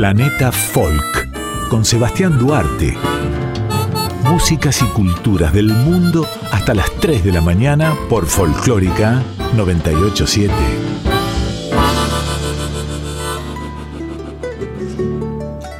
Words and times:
Planeta 0.00 0.50
Folk 0.50 1.68
con 1.68 1.84
Sebastián 1.84 2.38
Duarte. 2.38 2.96
Músicas 4.24 4.80
y 4.80 4.86
culturas 4.86 5.52
del 5.52 5.66
mundo 5.66 6.26
hasta 6.50 6.72
las 6.72 6.90
3 7.00 7.22
de 7.22 7.32
la 7.32 7.42
mañana 7.42 7.94
por 8.08 8.24
Folclórica 8.24 9.22
987. 9.54 10.54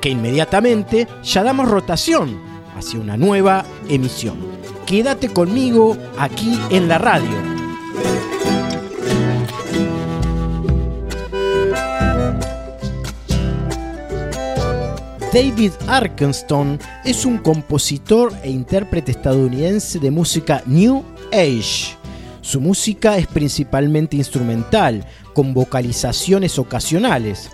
que 0.02 0.10
inmediatamente 0.10 1.08
ya 1.24 1.44
damos 1.44 1.70
rotación 1.70 2.40
hacia 2.76 3.00
una 3.00 3.18
nueva 3.18 3.66
emisión. 3.90 4.38
Quédate 4.86 5.30
conmigo 5.30 5.98
aquí 6.18 6.60
en 6.70 6.88
la 6.88 6.98
radio. 6.98 7.60
David 15.32 15.74
Arkenstone 15.88 16.80
es 17.06 17.24
un 17.24 17.38
compositor 17.38 18.34
e 18.42 18.50
intérprete 18.50 19.12
estadounidense 19.12 20.00
de 20.00 20.10
música 20.10 20.64
New 20.66 21.04
Age. 21.32 21.96
Su 22.42 22.60
música 22.60 23.16
es 23.16 23.28
principalmente 23.28 24.18
instrumental, 24.18 25.06
con 25.36 25.54
vocalizaciones 25.54 26.58
ocasionales. 26.58 27.52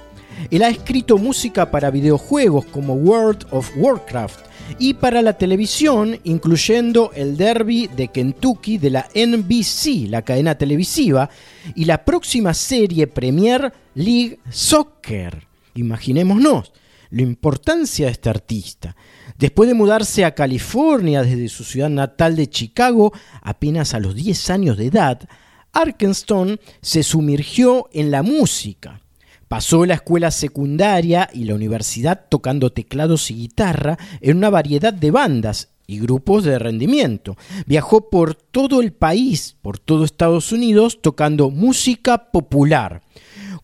Él 0.51 0.63
ha 0.63 0.69
escrito 0.69 1.17
música 1.17 1.71
para 1.71 1.91
videojuegos 1.91 2.65
como 2.65 2.93
World 2.93 3.45
of 3.51 3.71
Warcraft 3.77 4.45
y 4.79 4.95
para 4.95 5.21
la 5.21 5.37
televisión, 5.37 6.19
incluyendo 6.23 7.11
el 7.13 7.37
Derby 7.37 7.87
de 7.87 8.07
Kentucky 8.09 8.77
de 8.77 8.89
la 8.89 9.07
NBC, 9.15 10.09
la 10.09 10.23
cadena 10.23 10.57
televisiva, 10.57 11.29
y 11.75 11.85
la 11.85 12.03
próxima 12.03 12.53
serie 12.53 13.07
Premier 13.07 13.71
League 13.93 14.39
Soccer. 14.49 15.47
Imaginémonos 15.75 16.71
la 17.11 17.21
importancia 17.21 18.07
de 18.07 18.11
este 18.11 18.29
artista. 18.29 18.95
Después 19.37 19.69
de 19.69 19.75
mudarse 19.75 20.25
a 20.25 20.35
California 20.35 21.23
desde 21.23 21.49
su 21.49 21.63
ciudad 21.63 21.89
natal 21.89 22.35
de 22.35 22.49
Chicago 22.49 23.13
apenas 23.41 23.93
a 23.93 23.99
los 23.99 24.15
10 24.15 24.49
años 24.49 24.77
de 24.77 24.87
edad, 24.87 25.29
Arkenstone 25.71 26.59
se 26.81 27.03
sumergió 27.03 27.89
en 27.93 28.11
la 28.11 28.23
música. 28.23 29.01
Pasó 29.47 29.85
la 29.85 29.95
escuela 29.95 30.31
secundaria 30.31 31.29
y 31.33 31.45
la 31.45 31.55
universidad 31.55 32.25
tocando 32.29 32.71
teclados 32.71 33.29
y 33.31 33.35
guitarra 33.35 33.97
en 34.21 34.37
una 34.37 34.49
variedad 34.49 34.93
de 34.93 35.11
bandas 35.11 35.69
y 35.87 35.99
grupos 35.99 36.43
de 36.43 36.57
rendimiento. 36.57 37.37
Viajó 37.65 38.09
por 38.09 38.35
todo 38.35 38.81
el 38.81 38.91
país, 38.91 39.55
por 39.61 39.77
todo 39.77 40.03
Estados 40.03 40.51
Unidos, 40.51 40.99
tocando 41.01 41.49
música 41.49 42.31
popular 42.31 43.01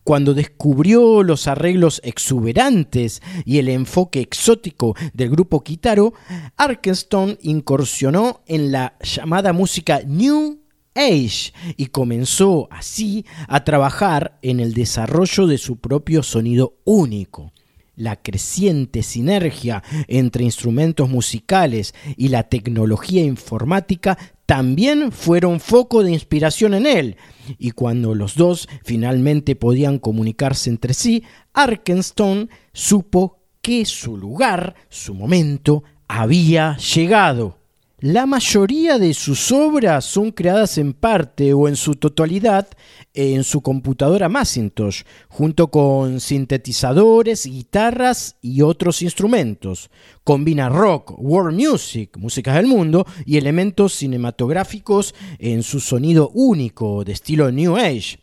cuando 0.04 0.34
descubrió 0.34 1.22
los 1.22 1.46
arreglos 1.46 2.00
exuberantes 2.04 3.22
y 3.44 3.58
el 3.58 3.68
enfoque 3.68 4.20
exótico 4.20 4.96
del 5.12 5.30
grupo 5.30 5.62
Kitaro, 5.62 6.12
Arkenstone 6.56 7.38
incursionó 7.42 8.40
en 8.46 8.72
la 8.72 8.96
llamada 9.00 9.52
música 9.52 10.02
New 10.04 10.61
Age 10.94 11.52
y 11.76 11.86
comenzó 11.86 12.68
así 12.70 13.24
a 13.48 13.64
trabajar 13.64 14.38
en 14.42 14.60
el 14.60 14.74
desarrollo 14.74 15.46
de 15.46 15.58
su 15.58 15.76
propio 15.76 16.22
sonido 16.22 16.74
único. 16.84 17.52
La 17.94 18.16
creciente 18.16 19.02
sinergia 19.02 19.82
entre 20.08 20.44
instrumentos 20.44 21.10
musicales 21.10 21.94
y 22.16 22.28
la 22.28 22.44
tecnología 22.44 23.22
informática 23.22 24.16
también 24.46 25.12
fueron 25.12 25.60
foco 25.60 26.02
de 26.02 26.12
inspiración 26.12 26.74
en 26.74 26.86
él, 26.86 27.16
y 27.58 27.70
cuando 27.70 28.14
los 28.14 28.34
dos 28.34 28.68
finalmente 28.84 29.56
podían 29.56 29.98
comunicarse 29.98 30.68
entre 30.70 30.94
sí, 30.94 31.22
Arkenstone 31.52 32.48
supo 32.72 33.38
que 33.60 33.84
su 33.84 34.16
lugar, 34.16 34.74
su 34.88 35.14
momento, 35.14 35.84
había 36.08 36.76
llegado. 36.76 37.61
La 38.02 38.26
mayoría 38.26 38.98
de 38.98 39.14
sus 39.14 39.52
obras 39.52 40.04
son 40.04 40.32
creadas 40.32 40.76
en 40.76 40.92
parte 40.92 41.54
o 41.54 41.68
en 41.68 41.76
su 41.76 41.94
totalidad 41.94 42.66
en 43.14 43.44
su 43.44 43.60
computadora 43.60 44.28
Macintosh, 44.28 45.02
junto 45.28 45.70
con 45.70 46.18
sintetizadores, 46.18 47.46
guitarras 47.46 48.38
y 48.42 48.62
otros 48.62 49.02
instrumentos. 49.02 49.88
Combina 50.24 50.68
rock, 50.68 51.14
world 51.16 51.56
music, 51.56 52.16
músicas 52.16 52.56
del 52.56 52.66
mundo, 52.66 53.06
y 53.24 53.36
elementos 53.36 53.92
cinematográficos 53.92 55.14
en 55.38 55.62
su 55.62 55.78
sonido 55.78 56.28
único 56.34 57.04
de 57.04 57.12
estilo 57.12 57.52
New 57.52 57.76
Age. 57.76 58.18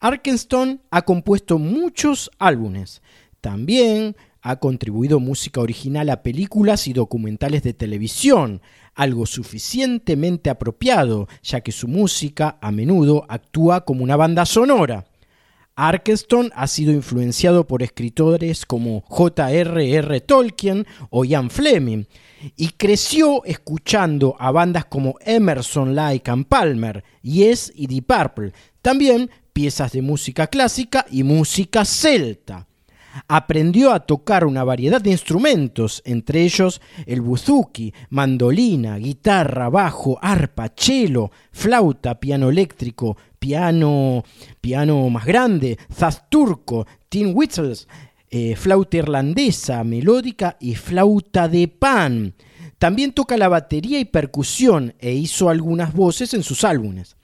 Arkenstone 0.00 0.80
ha 0.90 1.00
compuesto 1.00 1.58
muchos 1.58 2.30
álbumes. 2.38 3.00
También 3.40 4.16
ha 4.44 4.56
contribuido 4.56 5.20
música 5.20 5.62
original 5.62 6.10
a 6.10 6.22
películas 6.22 6.86
y 6.86 6.92
documentales 6.92 7.62
de 7.62 7.72
televisión, 7.72 8.60
algo 8.94 9.24
suficientemente 9.24 10.50
apropiado, 10.50 11.28
ya 11.42 11.62
que 11.62 11.72
su 11.72 11.88
música 11.88 12.58
a 12.60 12.70
menudo 12.70 13.24
actúa 13.30 13.86
como 13.86 14.04
una 14.04 14.16
banda 14.16 14.44
sonora. 14.44 15.06
Arkenstone 15.76 16.50
ha 16.54 16.66
sido 16.66 16.92
influenciado 16.92 17.66
por 17.66 17.82
escritores 17.82 18.66
como 18.66 19.00
J.R.R. 19.08 20.20
Tolkien 20.20 20.86
o 21.08 21.24
Ian 21.24 21.48
Fleming 21.48 22.04
y 22.54 22.68
creció 22.68 23.42
escuchando 23.46 24.36
a 24.38 24.50
bandas 24.50 24.84
como 24.84 25.14
Emerson, 25.22 25.94
Lake 25.94 26.30
and 26.30 26.44
Palmer, 26.44 27.02
Yes 27.22 27.72
y 27.74 27.86
Deep 27.86 28.04
Purple, 28.06 28.52
también 28.82 29.30
piezas 29.54 29.92
de 29.92 30.02
música 30.02 30.48
clásica 30.48 31.06
y 31.10 31.22
música 31.22 31.86
celta. 31.86 32.68
Aprendió 33.28 33.92
a 33.92 34.00
tocar 34.00 34.44
una 34.44 34.64
variedad 34.64 35.00
de 35.00 35.10
instrumentos, 35.10 36.02
entre 36.04 36.42
ellos 36.42 36.80
el 37.06 37.20
buzuki, 37.20 37.92
mandolina, 38.10 38.96
guitarra, 38.96 39.68
bajo, 39.68 40.18
arpa, 40.20 40.72
cello, 40.76 41.30
flauta, 41.52 42.18
piano 42.20 42.48
eléctrico, 42.48 43.16
piano, 43.38 44.24
piano 44.60 45.08
más 45.10 45.24
grande, 45.24 45.78
zaz 45.92 46.28
turco, 46.28 46.86
tin 47.08 47.32
whistles, 47.34 47.88
eh, 48.30 48.56
flauta 48.56 48.96
irlandesa, 48.96 49.84
melódica 49.84 50.56
y 50.60 50.74
flauta 50.74 51.48
de 51.48 51.68
pan. 51.68 52.34
También 52.78 53.12
toca 53.12 53.36
la 53.36 53.48
batería 53.48 54.00
y 54.00 54.04
percusión 54.04 54.94
e 54.98 55.12
hizo 55.12 55.48
algunas 55.48 55.94
voces 55.94 56.34
en 56.34 56.42
sus 56.42 56.64
álbumes. 56.64 57.16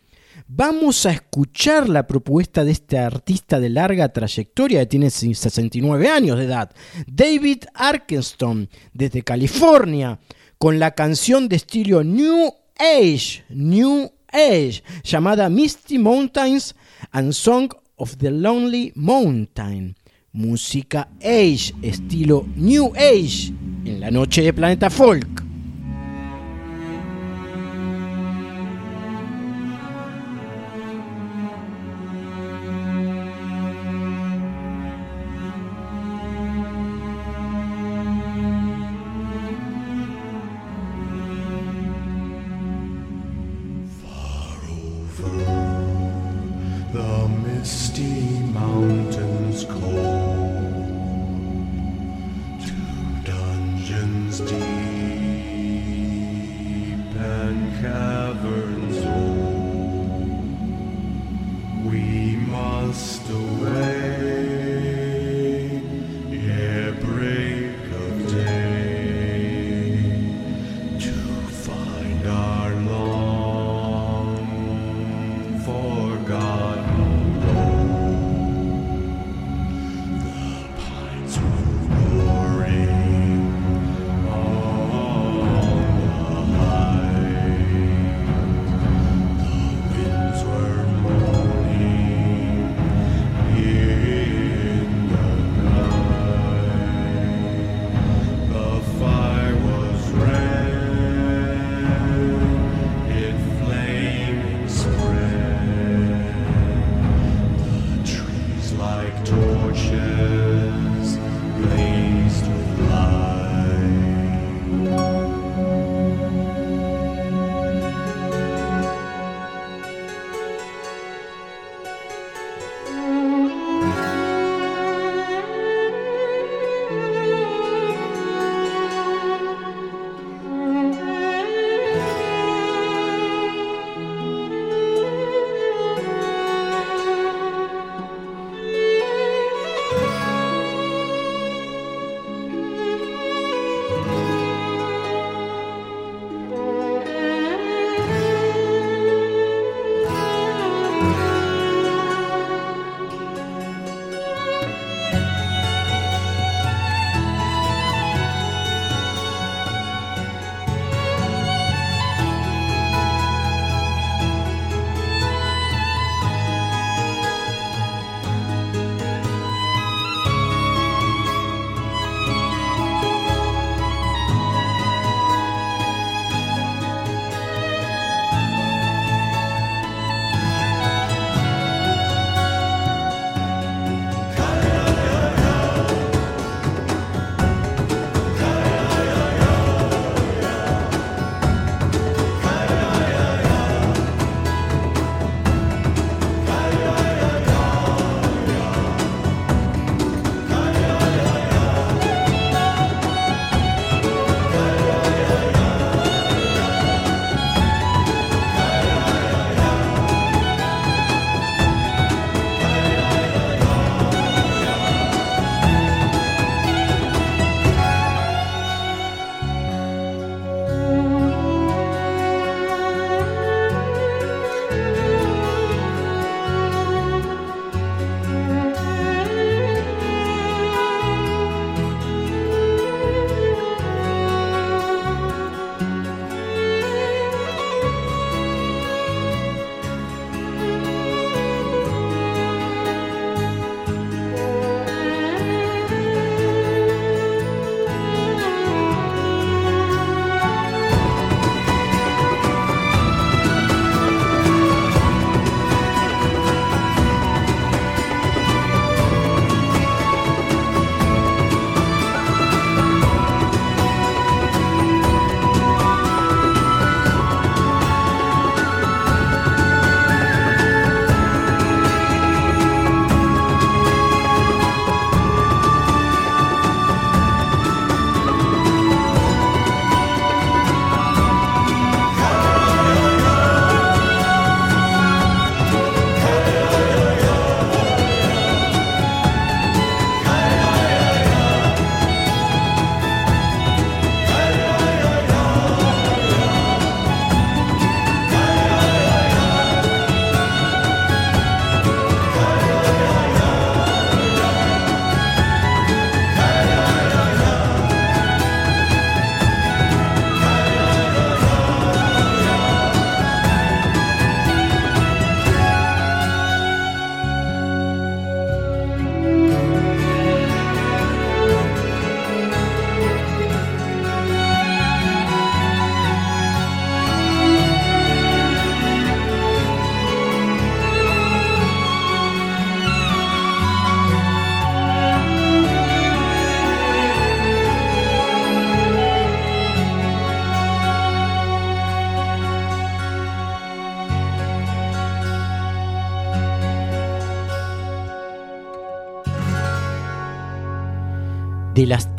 Vamos 0.52 1.06
a 1.06 1.12
escuchar 1.12 1.88
la 1.88 2.08
propuesta 2.08 2.64
de 2.64 2.72
este 2.72 2.98
artista 2.98 3.60
de 3.60 3.68
larga 3.68 4.08
trayectoria 4.08 4.80
que 4.80 4.86
tiene 4.86 5.08
69 5.08 6.08
años 6.08 6.36
de 6.38 6.44
edad, 6.44 6.72
David 7.06 7.66
Arkenstone, 7.72 8.68
desde 8.92 9.22
California, 9.22 10.18
con 10.58 10.80
la 10.80 10.90
canción 10.90 11.48
de 11.48 11.54
estilo 11.54 12.02
New 12.02 12.52
Age, 12.76 13.44
New 13.50 14.10
Age, 14.32 14.82
llamada 15.04 15.48
Misty 15.48 15.98
Mountains 16.00 16.74
and 17.12 17.32
Song 17.32 17.72
of 17.94 18.16
the 18.16 18.32
Lonely 18.32 18.90
Mountain. 18.96 19.94
Música 20.32 21.08
Age, 21.20 21.72
estilo 21.80 22.44
New 22.56 22.92
Age, 22.96 23.52
en 23.84 24.00
la 24.00 24.10
noche 24.10 24.42
de 24.42 24.52
Planeta 24.52 24.90
Folk. 24.90 25.49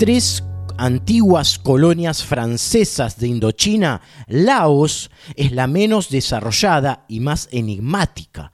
Tres 0.02 0.44
antiguas 0.80 1.60
colonias 1.60 2.24
francesas 2.24 3.20
de 3.20 3.28
Indochina, 3.28 4.02
Laos 4.26 5.12
es 5.36 5.52
la 5.52 5.68
menos 5.68 6.10
desarrollada 6.10 7.06
y 7.08 7.20
más 7.20 7.48
enigmática. 7.52 8.52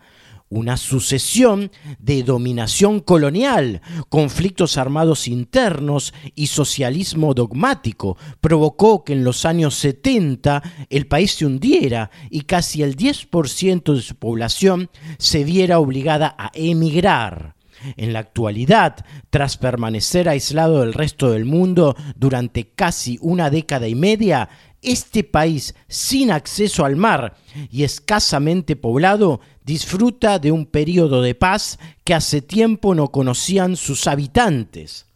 Una 0.50 0.76
sucesión 0.76 1.72
de 2.00 2.24
dominación 2.24 3.00
colonial, 3.00 3.82
conflictos 4.10 4.78
armados 4.78 5.30
internos 5.30 6.14
y 6.36 6.48
socialismo 6.48 7.34
dogmático 7.34 8.18
provocó 8.42 9.06
que 9.06 9.14
en 9.14 9.24
los 9.24 9.46
años 9.46 9.76
70 9.76 10.62
el 10.90 11.08
país 11.08 11.32
se 11.32 11.46
hundiera 11.46 12.12
y 12.30 12.42
casi 12.42 12.84
el 12.84 12.98
10% 12.98 13.94
de 13.94 14.02
su 14.02 14.16
población 14.16 14.90
se 15.18 15.46
viera 15.46 15.80
obligada 15.80 16.36
a 16.38 16.52
emigrar. 16.54 17.57
En 17.96 18.14
la 18.14 18.20
actualidad, 18.20 19.06
tras 19.30 19.58
permanecer 19.58 20.30
aislado 20.30 20.82
del 20.82 20.94
resto 20.94 21.32
del 21.32 21.46
mundo 21.46 21.96
durante 22.16 22.70
casi 22.70 23.18
una 23.22 23.50
década 23.50 23.88
y 23.88 23.96
media, 23.96 24.50
este 24.82 25.24
país 25.24 25.76
sin 25.88 26.32
acceso 26.32 26.86
al 26.86 26.96
mar 26.96 27.36
y 27.72 27.84
escasamente 27.84 28.76
poblado 28.76 29.42
disfruta 29.66 30.40
de 30.40 30.52
un 30.52 30.66
periodo 30.66 31.22
de 31.22 31.36
paz 31.36 31.80
que 32.04 32.14
hace 32.14 32.42
tiempo 32.42 32.96
no 32.96 33.12
conocían 33.12 33.76
sus 33.76 34.08
habitantes. 34.08 35.07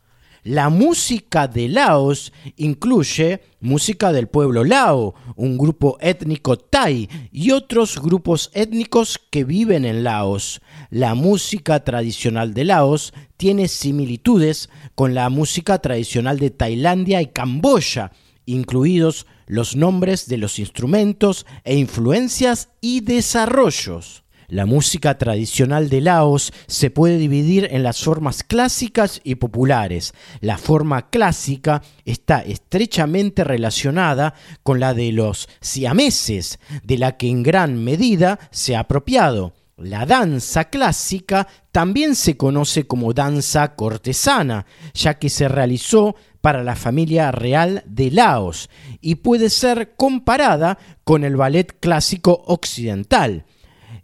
La 0.44 0.70
música 0.70 1.48
de 1.48 1.70
Laos 1.70 2.34
incluye 2.58 3.42
música 3.60 4.12
del 4.12 4.28
pueblo 4.28 4.64
Lao, 4.64 5.14
un 5.36 5.56
grupo 5.56 6.00
étnico 6.02 6.58
Thai 6.58 7.08
y 7.32 7.52
otros 7.52 8.02
grupos 8.02 8.50
étnicos 8.56 9.20
que 9.30 9.44
viven 9.44 9.86
en 9.86 10.04
Laos. 10.04 10.60
La 10.90 11.14
música 11.14 11.84
tradicional 11.84 12.56
de 12.56 12.66
Laos 12.66 13.14
tiene 13.38 13.68
similitudes 13.68 14.72
con 14.96 15.14
la 15.14 15.30
música 15.30 15.78
tradicional 15.78 16.40
de 16.40 16.50
Tailandia 16.50 17.22
y 17.22 17.28
Camboya, 17.28 18.12
incluidos 18.48 19.28
los 19.46 19.76
nombres 19.76 20.28
de 20.28 20.40
los 20.40 20.58
instrumentos 20.58 21.46
e 21.64 21.78
influencias 21.78 22.70
y 22.82 23.02
desarrollos. 23.02 24.24
La 24.52 24.66
música 24.66 25.18
tradicional 25.18 25.88
de 25.88 26.02
Laos 26.02 26.52
se 26.68 26.92
puede 26.92 27.18
dividir 27.18 27.70
en 27.72 27.84
las 27.84 28.04
formas 28.04 28.44
clásicas 28.44 29.22
y 29.24 29.36
populares. 29.36 30.14
La 30.42 30.58
forma 30.58 31.10
clásica 31.10 31.82
está 32.04 32.42
estrechamente 32.42 33.46
relacionada 33.46 34.34
con 34.62 34.82
la 34.82 34.94
de 34.94 35.14
los 35.14 35.48
siameses, 35.62 36.60
de 36.84 36.98
la 36.98 37.16
que 37.16 37.30
en 37.30 37.44
gran 37.44 37.82
medida 37.82 38.40
se 38.52 38.76
ha 38.76 38.82
apropiado. 38.82 39.54
La 39.78 40.06
danza 40.06 40.66
clásica 40.66 41.48
también 41.72 42.14
se 42.14 42.36
conoce 42.36 42.86
como 42.86 43.14
danza 43.14 43.78
cortesana, 43.78 44.66
ya 44.94 45.14
que 45.14 45.30
se 45.30 45.48
realizó 45.48 46.18
para 46.42 46.62
la 46.62 46.76
familia 46.76 47.32
real 47.32 47.84
de 47.86 48.12
Laos 48.12 48.70
y 49.00 49.16
puede 49.16 49.50
ser 49.50 49.96
comparada 49.96 50.78
con 51.06 51.24
el 51.24 51.38
ballet 51.38 51.80
clásico 51.80 52.44
occidental. 52.48 53.46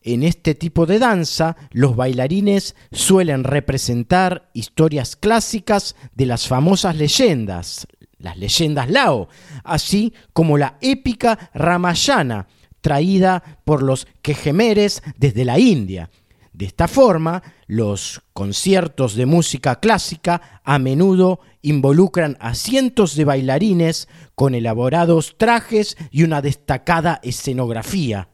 En 0.10 0.24
este 0.24 0.56
tipo 0.56 0.86
de 0.86 1.00
danza, 1.00 1.58
los 1.72 1.98
bailarines 1.98 2.78
suelen 2.94 3.44
representar 3.44 4.50
historias 4.54 5.18
clásicas 5.18 5.98
de 6.16 6.26
las 6.26 6.48
famosas 6.48 6.96
leyendas, 6.96 7.88
las 8.18 8.38
leyendas 8.38 8.90
Lao, 8.90 9.28
así 9.66 10.14
como 10.32 10.58
la 10.58 10.78
épica 10.80 11.52
Ramayana, 11.54 12.48
traída 12.80 13.60
por 13.66 13.84
los 13.84 14.08
quejemeres 14.22 15.04
desde 15.18 15.44
la 15.44 15.60
India. 15.60 16.10
De 16.54 16.64
esta 16.64 16.88
forma, 16.88 17.44
los 17.66 18.22
conciertos 18.32 19.14
de 19.14 19.26
música 19.26 19.82
clásica 19.82 20.62
a 20.64 20.80
menudo 20.80 21.42
involucran 21.62 22.38
a 22.40 22.56
cientos 22.56 23.18
de 23.18 23.26
bailarines 23.26 24.08
con 24.36 24.56
elaborados 24.56 25.36
trajes 25.38 25.98
y 26.12 26.24
una 26.24 26.42
destacada 26.42 27.20
escenografía. 27.24 28.30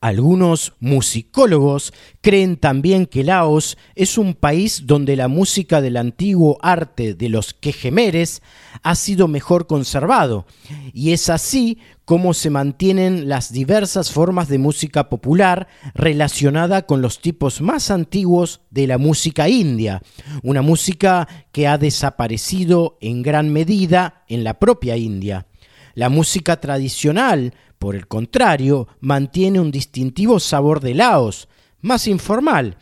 Algunos 0.00 0.74
musicólogos 0.78 1.92
creen 2.20 2.58
también 2.58 3.06
que 3.06 3.24
Laos 3.24 3.78
es 3.94 4.18
un 4.18 4.34
país 4.34 4.82
donde 4.84 5.16
la 5.16 5.26
música 5.26 5.80
del 5.80 5.96
antiguo 5.96 6.58
arte 6.60 7.14
de 7.14 7.28
los 7.30 7.54
quejemeres 7.54 8.42
ha 8.82 8.94
sido 8.94 9.26
mejor 9.26 9.66
conservado, 9.66 10.46
y 10.92 11.12
es 11.12 11.30
así 11.30 11.78
como 12.04 12.34
se 12.34 12.50
mantienen 12.50 13.28
las 13.28 13.52
diversas 13.52 14.12
formas 14.12 14.48
de 14.48 14.58
música 14.58 15.08
popular 15.08 15.66
relacionada 15.94 16.86
con 16.86 17.00
los 17.00 17.20
tipos 17.20 17.60
más 17.60 17.90
antiguos 17.90 18.60
de 18.70 18.86
la 18.86 18.98
música 18.98 19.48
india, 19.48 20.02
una 20.42 20.62
música 20.62 21.26
que 21.52 21.66
ha 21.66 21.78
desaparecido 21.78 22.98
en 23.00 23.22
gran 23.22 23.52
medida 23.52 24.24
en 24.28 24.44
la 24.44 24.58
propia 24.58 24.96
India. 24.96 25.46
La 25.94 26.10
música 26.10 26.60
tradicional 26.60 27.54
por 27.78 27.94
el 27.94 28.06
contrario, 28.06 28.88
mantiene 29.00 29.60
un 29.60 29.70
distintivo 29.70 30.40
sabor 30.40 30.80
de 30.80 30.94
Laos, 30.94 31.48
más 31.80 32.06
informal, 32.06 32.76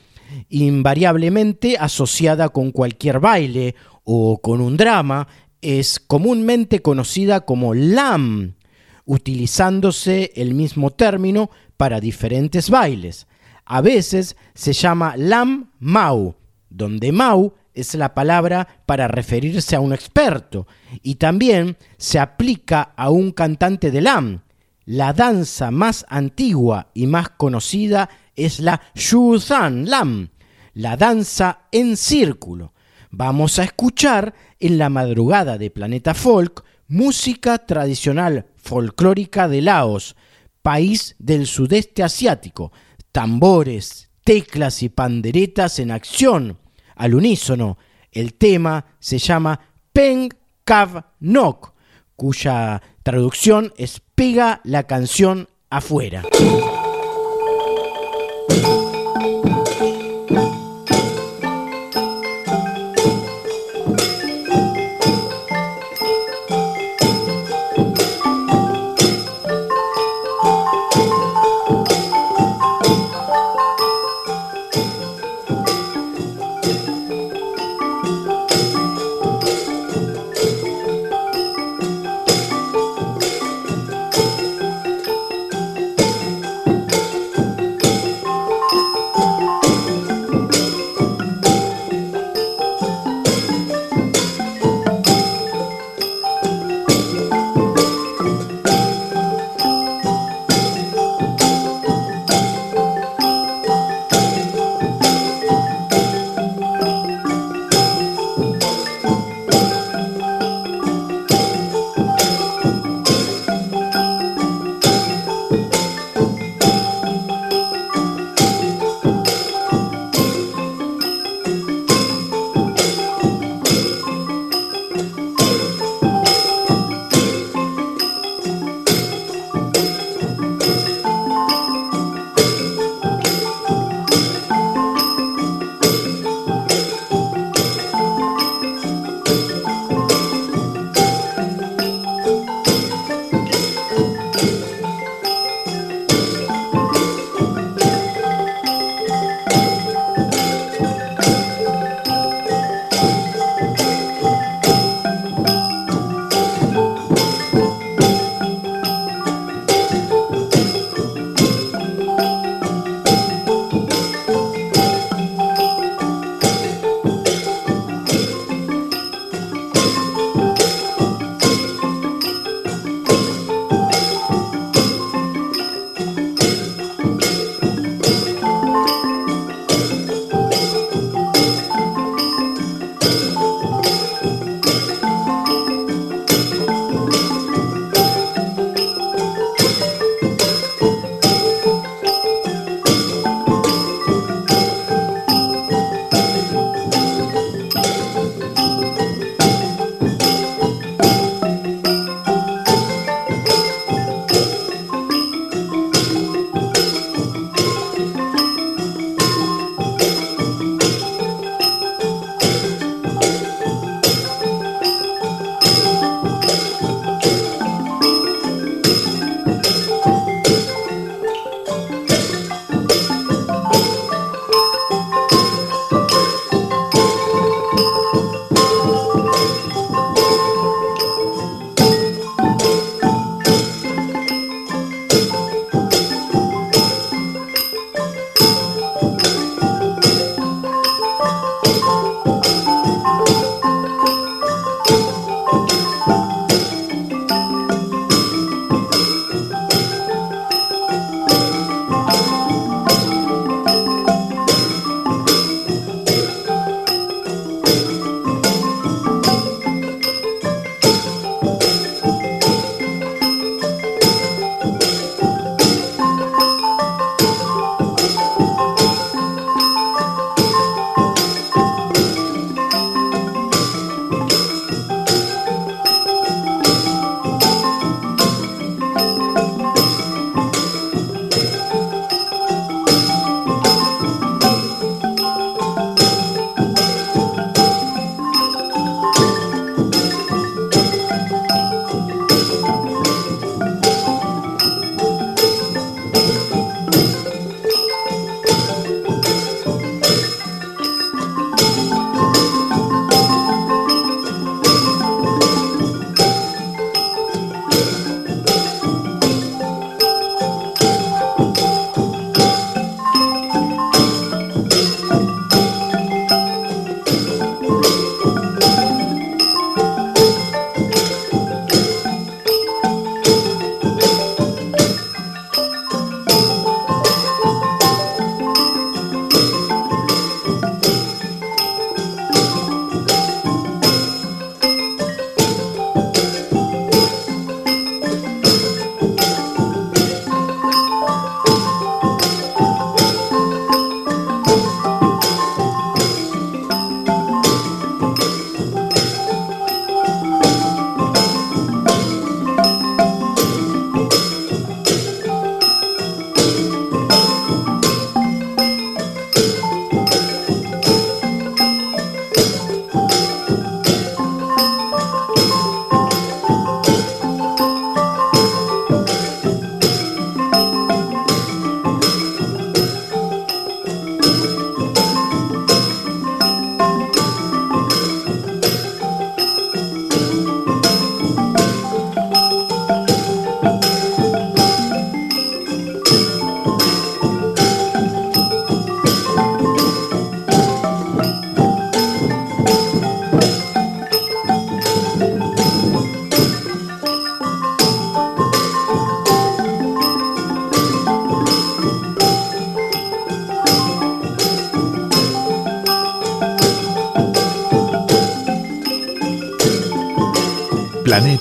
invariablemente 0.49 1.77
asociada 1.79 2.49
con 2.49 2.71
cualquier 2.71 3.21
baile 3.21 3.75
o 4.05 4.41
con 4.41 4.61
un 4.61 4.77
drama, 4.77 5.29
es 5.61 5.99
comúnmente 5.99 6.83
conocida 6.83 7.41
como 7.41 7.75
lam, 7.75 8.55
utilizándose 9.07 10.33
el 10.37 10.55
mismo 10.55 10.91
término 10.91 11.51
para 11.77 12.01
diferentes 12.01 12.71
bailes. 12.71 13.27
A 13.65 13.81
veces 13.81 14.37
se 14.55 14.73
llama 14.73 15.17
lam 15.17 15.71
mau, 15.81 16.37
donde 16.69 17.13
mau 17.13 17.55
es 17.73 17.95
la 17.95 18.15
palabra 18.15 18.69
para 18.87 19.09
referirse 19.09 19.75
a 19.75 19.81
un 19.81 19.93
experto, 19.93 20.67
y 21.03 21.17
también 21.17 21.77
se 21.97 22.19
aplica 22.19 22.93
a 22.97 23.11
un 23.11 23.33
cantante 23.33 23.91
de 23.91 24.01
lam, 24.01 24.44
la 24.87 25.13
danza 25.13 25.71
más 25.71 26.05
antigua 26.09 26.91
y 26.95 27.07
más 27.07 27.31
conocida 27.31 28.09
es 28.37 28.61
la 28.61 28.81
Shuzan 28.95 29.89
Lam, 29.89 30.31
la 30.75 30.97
danza 30.97 31.67
en 31.73 31.97
círculo. 31.97 32.73
Vamos 33.11 33.59
a 33.59 33.65
escuchar 33.65 34.35
en 34.59 34.79
la 34.79 34.89
madrugada 34.89 35.57
de 35.57 35.71
Planeta 35.71 36.15
Folk 36.15 36.65
música 36.89 37.59
tradicional 37.59 38.47
folclórica 38.57 39.49
de 39.49 39.63
Laos, 39.63 40.17
país 40.63 41.17
del 41.19 41.47
sudeste 41.47 42.03
asiático, 42.03 42.73
tambores, 43.13 44.11
teclas 44.25 44.83
y 44.83 44.89
panderetas 44.89 45.79
en 45.79 45.91
acción, 45.91 46.59
al 46.97 47.15
unísono. 47.15 47.79
El 48.11 48.35
tema 48.35 48.87
se 48.99 49.19
llama 49.19 49.61
Peng 49.93 50.31
Kav 50.65 51.13
Nok, 51.21 51.75
cuya 52.17 52.83
traducción 53.03 53.73
es 53.77 54.01
pega 54.15 54.61
la 54.65 54.85
canción 54.85 55.49
afuera. 55.71 56.23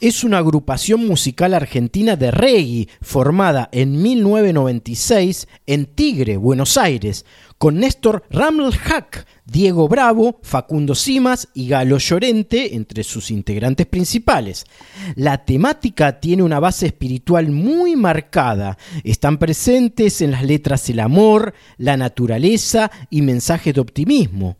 es 0.00 0.24
una 0.24 0.38
agrupación 0.38 1.06
musical 1.06 1.54
argentina 1.54 2.16
de 2.16 2.30
reggae 2.30 2.88
formada 3.00 3.68
en 3.72 4.02
1996 4.02 5.48
en 5.66 5.86
Tigre, 5.86 6.36
Buenos 6.36 6.76
Aires, 6.76 7.24
con 7.58 7.80
Néstor 7.80 8.22
Rammelhack, 8.30 9.26
Diego 9.46 9.88
Bravo, 9.88 10.40
Facundo 10.42 10.94
Simas 10.94 11.48
y 11.54 11.68
Galo 11.68 11.98
Llorente 11.98 12.74
entre 12.74 13.04
sus 13.04 13.30
integrantes 13.30 13.86
principales. 13.86 14.66
La 15.14 15.44
temática 15.44 16.20
tiene 16.20 16.42
una 16.42 16.60
base 16.60 16.86
espiritual 16.86 17.50
muy 17.50 17.96
marcada. 17.96 18.76
Están 19.04 19.38
presentes 19.38 20.20
en 20.20 20.32
las 20.32 20.44
letras 20.44 20.88
el 20.90 21.00
amor, 21.00 21.54
la 21.78 21.96
naturaleza 21.96 22.90
y 23.08 23.22
mensajes 23.22 23.74
de 23.74 23.80
optimismo. 23.80 24.56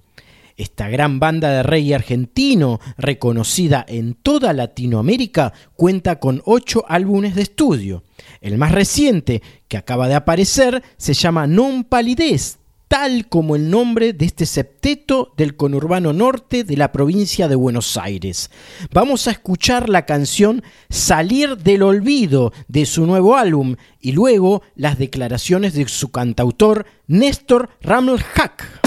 Esta 0.57 0.89
gran 0.89 1.21
banda 1.21 1.51
de 1.51 1.63
reggae 1.63 1.95
argentino, 1.95 2.81
reconocida 2.97 3.85
en 3.87 4.15
toda 4.15 4.55
Latinoamérica, 4.55 5.53
cuenta 5.75 6.19
con 6.19 6.41
ocho 6.47 6.85
álbumes 6.89 7.35
de 7.35 7.43
estudio. 7.43 8.05
El 8.41 8.57
más 8.57 8.73
reciente, 8.73 9.43
que 9.69 9.77
acaba 9.77 10.09
de 10.09 10.15
aparecer, 10.15 10.83
se 10.97 11.13
llama 11.13 11.47
Non 11.47 11.85
Palidez, 11.85 12.57
tal 12.89 13.29
como 13.29 13.55
el 13.55 13.69
nombre 13.69 14.15
de 14.15 14.25
este 14.25 14.47
septeto 14.47 15.35
del 15.37 15.57
conurbano 15.57 16.15
norte 16.15 16.65
de 16.65 16.77
la 16.79 16.91
provincia 16.91 17.49
de 17.49 17.57
Buenos 17.57 17.99
Aires. 17.99 18.51
Vamos 18.93 19.29
a 19.29 19.33
escuchar 19.33 19.91
la 19.91 20.07
canción 20.07 20.63
Salir 20.89 21.59
del 21.59 21.83
Olvido 21.83 22.55
de 22.69 22.87
su 22.87 23.05
nuevo 23.05 23.37
álbum 23.37 23.77
y 24.01 24.13
luego 24.13 24.63
las 24.75 24.99
declaraciones 24.99 25.75
de 25.75 25.87
su 25.89 26.11
cantautor 26.11 26.87
Néstor 27.09 27.69
Rammelhack. 27.83 28.86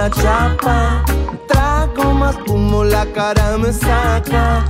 La 0.00 0.10
chapa. 0.10 1.04
Trago 1.46 2.14
más 2.14 2.36
humo, 2.48 2.84
la 2.84 3.04
cara 3.12 3.58
me 3.58 3.70
saca. 3.72 4.64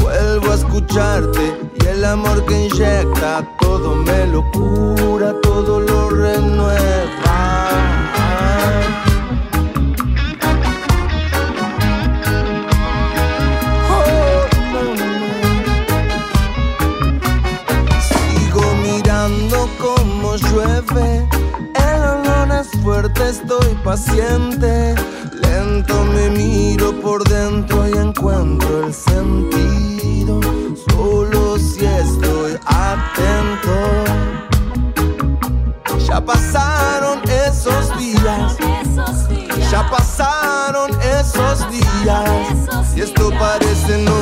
Vuelvo 0.00 0.52
a 0.52 0.54
escucharte 0.54 1.44
y 1.80 1.86
el 1.86 2.02
amor 2.04 2.46
que 2.46 2.66
inyecta 2.66 3.46
todo 3.60 3.94
me 3.94 4.26
lo 4.26 4.42
cura, 4.52 5.34
todo 5.42 5.80
lo 5.80 6.10
renueva. 6.10 7.19
Estoy 23.06 23.74
paciente. 23.82 24.94
Lento 25.32 26.04
me 26.04 26.30
miro 26.30 26.92
por 27.00 27.26
dentro 27.28 27.88
y 27.88 27.92
encuentro 27.92 28.86
el 28.86 28.92
sentido. 28.92 30.40
Solo 30.90 31.58
si 31.58 31.86
estoy 31.86 32.58
atento. 32.66 34.04
Ya 36.06 36.24
pasaron 36.24 37.20
esos 37.46 37.96
días. 37.98 38.56
Ya 39.70 39.88
pasaron 39.88 40.90
esos 41.00 41.70
días. 41.70 42.96
Y 42.96 43.00
esto 43.00 43.30
parece 43.38 44.02
no 44.04 44.19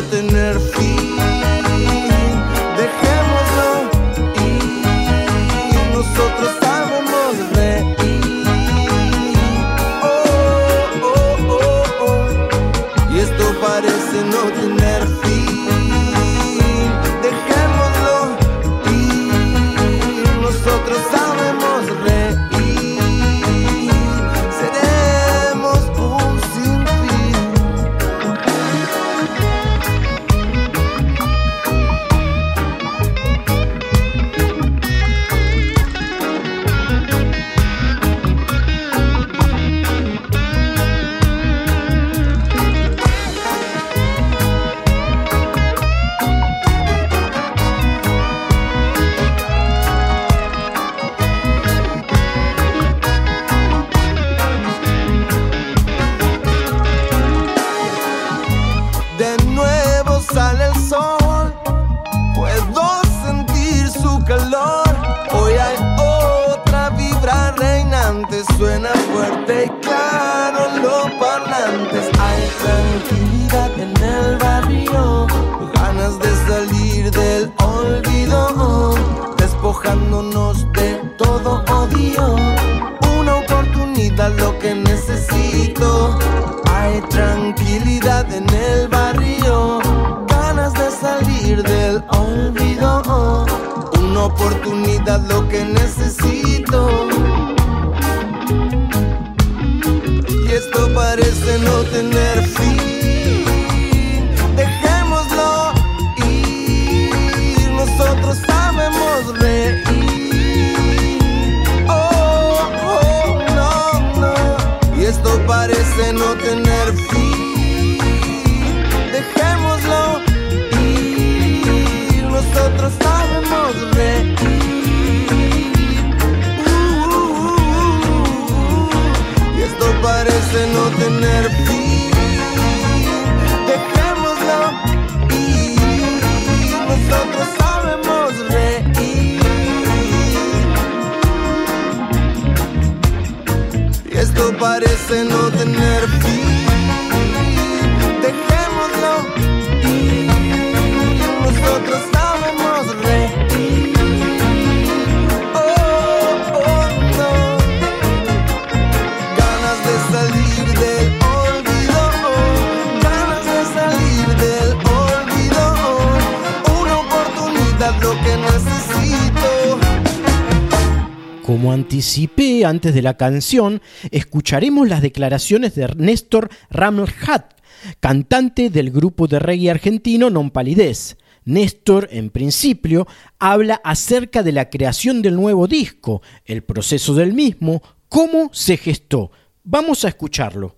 Anticipé 171.70 172.64
antes 172.64 172.94
de 172.94 173.02
la 173.02 173.16
canción, 173.16 173.80
escucharemos 174.10 174.88
las 174.88 175.02
declaraciones 175.02 175.74
de 175.74 175.88
Néstor 175.96 176.48
Ramlhat, 176.70 177.54
cantante 178.00 178.70
del 178.70 178.90
grupo 178.90 179.26
de 179.26 179.38
reggae 179.38 179.70
argentino 179.70 180.30
Non 180.30 180.50
Palidez. 180.50 181.16
Néstor, 181.44 182.08
en 182.12 182.28
principio, 182.28 183.06
habla 183.38 183.80
acerca 183.82 184.42
de 184.42 184.52
la 184.52 184.68
creación 184.68 185.22
del 185.22 185.36
nuevo 185.36 185.66
disco, 185.66 186.20
el 186.44 186.62
proceso 186.62 187.14
del 187.14 187.32
mismo, 187.32 187.82
cómo 188.08 188.50
se 188.52 188.76
gestó. 188.76 189.30
Vamos 189.64 190.04
a 190.04 190.08
escucharlo. 190.08 190.76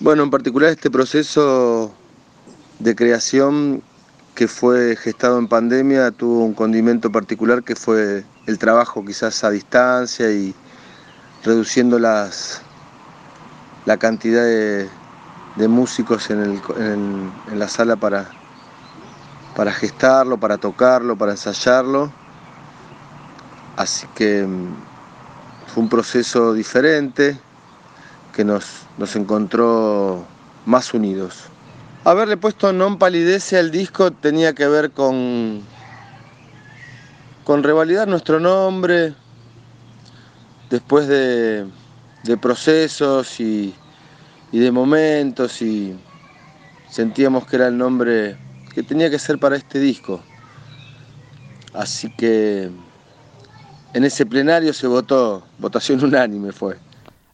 Bueno, 0.00 0.22
en 0.22 0.30
particular 0.30 0.70
este 0.70 0.90
proceso 0.90 1.94
de 2.78 2.94
creación 2.94 3.82
que 4.34 4.48
fue 4.48 4.96
gestado 4.96 5.38
en 5.38 5.48
pandemia 5.48 6.10
tuvo 6.10 6.44
un 6.44 6.54
condimento 6.54 7.12
particular 7.12 7.62
que 7.62 7.76
fue 7.76 8.24
el 8.46 8.58
trabajo 8.58 9.04
quizás 9.04 9.44
a 9.44 9.50
distancia 9.50 10.30
y 10.30 10.54
reduciendo 11.44 11.98
las, 11.98 12.62
la 13.84 13.96
cantidad 13.96 14.42
de, 14.44 14.88
músicos 15.68 16.30
en, 16.30 16.60
la 17.54 17.68
sala 17.68 17.96
para, 17.96 18.30
para 19.54 19.72
gestarlo, 19.72 20.38
para 20.38 20.58
tocarlo, 20.58 21.16
para 21.16 21.32
ensayarlo. 21.32 22.10
Así 23.76 24.06
que 24.14 24.44
mm, 24.46 24.74
fue 25.72 25.82
un 25.82 25.88
proceso 25.88 26.52
diferente 26.52 27.38
que 28.32 28.44
nos, 28.44 28.82
nos 28.98 29.14
encontró 29.16 30.24
más 30.66 30.94
unidos. 30.94 31.44
Haberle 32.04 32.36
puesto 32.36 32.72
Non 32.72 32.98
Palidece 32.98 33.58
al 33.58 33.70
disco 33.70 34.10
tenía 34.10 34.54
que 34.58 34.66
ver 34.66 34.90
con, 34.90 35.62
con 37.44 37.62
revalidar 37.62 38.08
nuestro 38.08 38.38
nombre 38.38 39.14
después 40.70 41.06
de, 41.08 41.66
procesos 42.40 43.40
y, 43.40 43.74
y, 44.52 44.58
de 44.58 44.70
momentos 44.70 45.60
y 45.60 45.94
sentíamos 46.88 47.46
que 47.46 47.56
era 47.56 47.68
el 47.68 47.76
nombre 47.76 48.36
que 48.74 48.82
tenía 48.82 49.10
que 49.10 49.18
ser 49.18 49.38
para 49.38 49.56
este 49.56 49.78
disco. 49.78 50.22
Así 51.74 52.14
que 52.16 52.70
en 53.94 54.04
ese 54.04 54.24
plenario 54.24 54.72
se 54.72 54.86
votó, 54.86 55.44
votación 55.58 56.02
unánime 56.04 56.52
fue. 56.52 56.78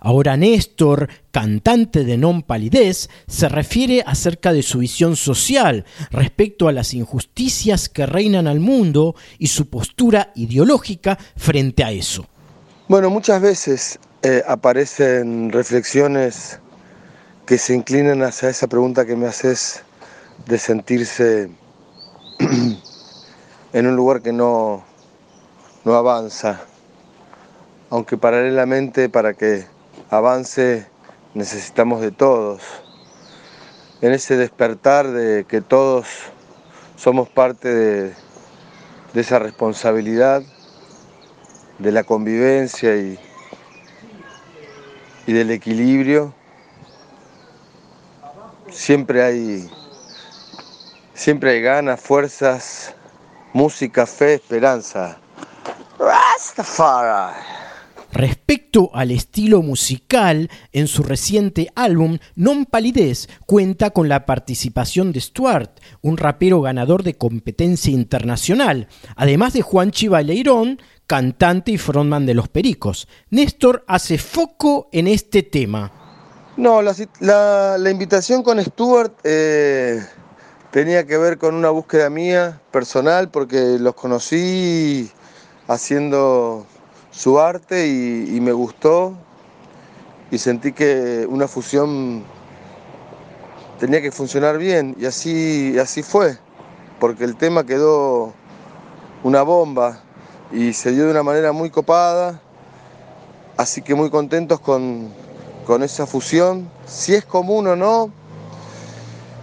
Ahora 0.01 0.37
Néstor, 0.37 1.09
cantante 1.33 2.05
de 2.05 2.17
Non 2.17 2.47
Palidez, 2.47 3.11
se 3.27 3.49
refiere 3.51 4.07
acerca 4.07 4.53
de 4.53 4.63
su 4.63 4.79
visión 4.79 5.17
social 5.19 5.85
respecto 6.11 6.69
a 6.69 6.73
las 6.73 6.95
injusticias 6.95 7.89
que 7.89 8.07
reinan 8.07 8.47
al 8.47 8.61
mundo 8.61 9.17
y 9.39 9.49
su 9.49 9.67
postura 9.67 10.31
ideológica 10.37 11.19
frente 11.35 11.83
a 11.83 11.91
eso. 11.91 12.27
Bueno, 12.87 13.11
muchas 13.11 13.43
veces 13.43 13.99
eh, 14.23 14.43
aparecen 14.47 15.51
reflexiones 15.51 16.61
que 17.45 17.59
se 17.59 17.75
inclinan 17.75 18.23
hacia 18.23 18.51
esa 18.51 18.69
pregunta 18.69 19.05
que 19.05 19.17
me 19.17 19.27
haces 19.27 19.83
de 20.47 20.59
sentirse 20.59 21.51
en 23.73 23.87
un 23.87 23.97
lugar 23.97 24.23
que 24.23 24.33
no, 24.33 24.85
no 25.85 25.95
avanza, 25.95 26.61
aunque 27.91 28.17
paralelamente 28.17 29.09
para 29.09 29.35
que 29.35 29.67
avance 30.11 30.87
necesitamos 31.35 32.01
de 32.01 32.11
todos. 32.11 32.63
En 34.01 34.13
ese 34.13 34.37
despertar 34.37 35.09
de 35.09 35.45
que 35.45 35.61
todos 35.61 36.07
somos 36.97 37.29
parte 37.29 37.69
de, 37.69 38.15
esa 39.15 39.39
responsabilidad, 39.39 40.43
de 41.79 41.93
la 41.93 42.05
convivencia 42.05 42.97
y, 42.97 43.19
y 45.27 45.33
del 45.33 45.51
equilibrio, 45.51 46.33
siempre 48.71 49.23
hay, 49.25 49.71
siempre 51.15 51.51
hay 51.51 51.63
ganas, 51.63 52.01
fuerzas, 52.01 52.95
música, 53.53 54.07
fe, 54.07 54.35
esperanza. 54.35 55.19
Rastafari. 55.99 57.58
Respecto 58.13 58.91
al 58.95 59.11
estilo 59.11 59.63
musical, 59.63 60.51
en 60.73 60.87
su 60.87 61.03
reciente 61.03 61.71
álbum 61.75 62.19
Non 62.37 62.65
Palidez 62.65 63.29
cuenta 63.45 63.91
con 63.91 64.09
la 64.09 64.25
participación 64.25 65.13
de 65.13 65.21
Stuart, 65.21 65.79
un 66.01 66.17
rapero 66.17 66.63
ganador 66.63 67.03
de 67.03 67.15
competencia 67.15 67.93
internacional, 67.93 68.89
además 69.15 69.53
de 69.53 69.63
Juan 69.63 69.91
Chivaleirón, 69.91 70.81
cantante 71.07 71.73
y 71.73 71.79
frontman 71.79 72.25
de 72.25 72.35
Los 72.35 72.49
Pericos. 72.49 73.09
Néstor 73.31 73.85
hace 73.87 74.19
foco 74.19 74.89
en 74.93 75.07
este 75.07 75.43
tema. 75.43 75.93
No, 76.57 76.83
la, 76.83 77.91
invitación 77.91 78.43
con 78.43 78.63
Stuart 78.63 79.13
eh, 79.23 80.03
tenía 80.71 81.07
que 81.07 81.17
ver 81.17 81.39
con 81.39 81.55
una 81.55 81.71
búsqueda 81.71 82.11
mía 82.11 82.61
personal 82.73 83.31
porque 83.31 83.79
los 83.79 83.95
conocí 83.95 85.11
haciendo 85.69 86.67
su 87.19 87.41
arte 87.41 87.89
y, 87.89 88.41
me 88.41 88.53
gustó 88.53 89.13
y 90.31 90.39
sentí 90.39 90.73
que 90.73 91.27
una 91.29 91.49
fusión 91.49 92.23
tenía 93.81 94.01
que 94.01 94.13
funcionar 94.13 94.57
bien 94.57 94.95
y 95.01 95.05
así, 95.05 95.77
así 95.81 96.05
fue, 96.05 96.39
porque 97.01 97.25
el 97.25 97.35
tema 97.35 97.67
quedó 97.67 98.33
una 99.25 99.43
bomba 99.43 100.01
y 100.53 100.73
se 100.75 100.93
dio 100.93 101.07
de 101.07 101.11
una 101.11 101.25
manera 101.25 101.51
muy 101.51 101.71
copada, 101.71 102.41
así 103.57 103.83
que 103.83 103.97
muy 103.97 104.11
contentos 104.11 104.61
con, 104.61 105.13
con 105.67 105.83
esa 105.83 106.07
fusión. 106.07 106.71
Si 106.87 107.15
es 107.15 107.25
común 107.25 107.67
o 107.67 107.75
no, 107.75 108.13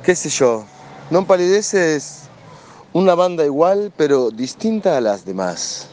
qué 0.01 0.15
sé 0.15 0.29
yo, 0.29 0.63
Non 1.11 1.25
Palidece 1.25 1.97
es 1.97 2.21
una 2.93 3.15
banda 3.15 3.43
igual 3.43 3.91
pero 3.97 4.31
distinta 4.31 4.95
a 4.95 5.01
las 5.01 5.25
demás. 5.25 5.89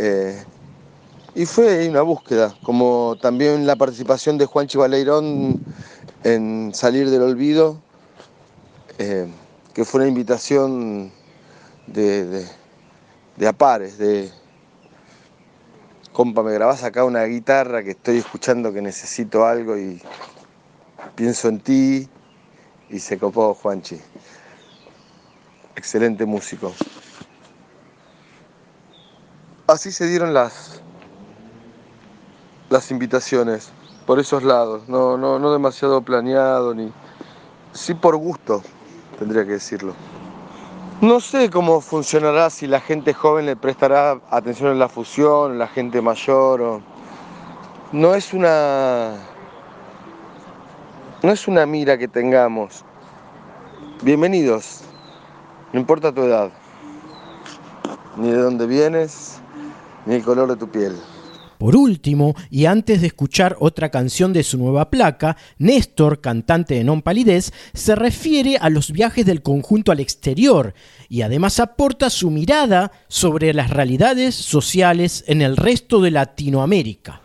Eh, 0.00 0.40
y 1.34 1.44
fue 1.44 1.88
una 1.88 2.02
búsqueda, 2.02 2.54
como 2.62 3.16
también 3.20 3.66
la 3.66 3.74
participación 3.74 4.38
de 4.38 4.46
Juan 4.46 4.68
Chivaleirón 4.68 5.60
en 6.22 6.70
Salir 6.72 7.10
del 7.10 7.22
Olvido, 7.22 7.82
eh, 8.98 9.26
que 9.74 9.84
fue 9.84 10.00
una 10.00 10.08
invitación 10.08 11.10
de, 11.88 12.46
de, 13.36 13.48
apares, 13.48 13.98
de 13.98 14.30
compa, 16.12 16.44
me 16.44 16.52
grabás 16.52 16.84
acá 16.84 17.04
una 17.04 17.24
guitarra 17.24 17.82
que 17.82 17.90
estoy 17.90 18.18
escuchando 18.18 18.72
que 18.72 18.80
necesito 18.80 19.46
algo 19.46 19.76
y 19.76 20.00
pienso 21.16 21.48
en 21.48 21.58
ti 21.58 22.08
y 22.88 23.00
se 23.00 23.18
copó 23.18 23.52
Juanchi. 23.54 24.00
Excelente 25.74 26.24
músico 26.24 26.72
así 29.68 29.92
se 29.92 30.06
dieron 30.06 30.32
las, 30.32 30.80
las 32.70 32.90
invitaciones 32.90 33.70
por 34.06 34.18
esos 34.18 34.42
lados, 34.42 34.88
no, 34.88 35.18
no, 35.18 35.38
no 35.38 35.52
demasiado 35.52 36.00
planeado, 36.00 36.74
ni 36.74 36.90
sí 37.72 37.92
por 37.92 38.16
gusto, 38.16 38.62
tendría 39.18 39.44
que 39.44 39.52
decirlo. 39.52 39.92
No 41.02 41.20
sé 41.20 41.50
cómo 41.50 41.80
funcionará 41.82 42.48
si 42.50 42.66
la 42.66 42.80
gente 42.80 43.12
joven 43.12 43.46
le 43.46 43.56
prestará 43.56 44.20
atención 44.30 44.72
en 44.72 44.78
la 44.78 44.88
fusión, 44.88 45.58
la 45.58 45.68
gente 45.68 46.00
mayor 46.00 46.60
o... 46.60 46.82
No 47.92 48.14
es 48.14 48.32
una... 48.32 49.12
No 51.22 51.30
es 51.30 51.46
una 51.46 51.66
mira 51.66 51.98
que 51.98 52.08
tengamos. 52.08 52.84
Bienvenidos, 54.02 54.82
no 55.72 55.80
importa 55.80 56.12
tu 56.12 56.22
edad, 56.22 56.50
ni 58.16 58.30
de 58.30 58.38
dónde 58.38 58.66
vienes, 58.66 59.40
ni 60.06 60.14
el 60.14 60.22
color 60.22 60.48
de 60.48 60.56
tu 60.56 60.70
piel. 60.70 60.92
Por 61.58 61.74
último, 61.74 62.36
y 62.50 62.66
antes 62.66 63.00
de 63.00 63.08
escuchar 63.08 63.56
otra 63.58 63.90
canción 63.90 64.32
de 64.32 64.44
su 64.44 64.58
nueva 64.58 64.90
placa, 64.90 65.36
Néstor, 65.58 66.20
cantante 66.20 66.74
de 66.74 66.84
Non 66.84 67.02
Palidez, 67.02 67.52
se 67.74 67.96
refiere 67.96 68.58
a 68.58 68.70
los 68.70 68.92
viajes 68.92 69.26
del 69.26 69.42
conjunto 69.42 69.90
al 69.90 69.98
exterior 69.98 70.72
y 71.08 71.22
además 71.22 71.58
aporta 71.58 72.10
su 72.10 72.30
mirada 72.30 72.92
sobre 73.08 73.52
las 73.52 73.70
realidades 73.70 74.36
sociales 74.36 75.24
en 75.26 75.42
el 75.42 75.56
resto 75.56 76.00
de 76.00 76.12
Latinoamérica. 76.12 77.20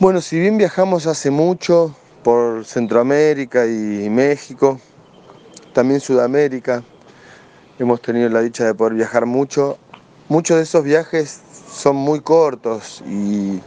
Bueno, 0.00 0.20
si 0.20 0.40
bien 0.40 0.58
viajamos 0.58 1.06
hace 1.06 1.30
mucho 1.30 1.94
por 2.24 2.64
Centroamérica 2.64 3.66
y 3.68 4.10
México, 4.10 4.80
también 5.72 6.00
Sudamérica, 6.00 6.82
hemos 7.78 8.02
tenido 8.02 8.28
la 8.30 8.40
dicha 8.40 8.64
de 8.64 8.74
poder 8.74 8.94
viajar 8.94 9.26
mucho, 9.26 9.78
muchos 10.28 10.56
de 10.56 10.64
esos 10.64 10.82
viajes 10.82 11.42
son 11.76 11.96
muy 11.96 12.20
cortos 12.20 13.02
y, 13.06 13.60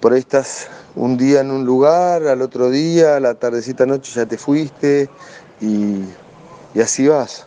por 0.00 0.12
ahí 0.12 0.18
estás 0.18 0.68
un 0.96 1.16
día 1.16 1.40
en 1.40 1.52
un 1.52 1.64
lugar, 1.64 2.26
al 2.26 2.42
otro 2.42 2.68
día, 2.68 3.16
a 3.16 3.20
la 3.20 3.34
tardecita 3.34 3.86
noche 3.86 4.12
ya 4.12 4.26
te 4.26 4.36
fuiste 4.36 5.08
y, 5.60 6.00
así 6.80 7.06
vas, 7.06 7.46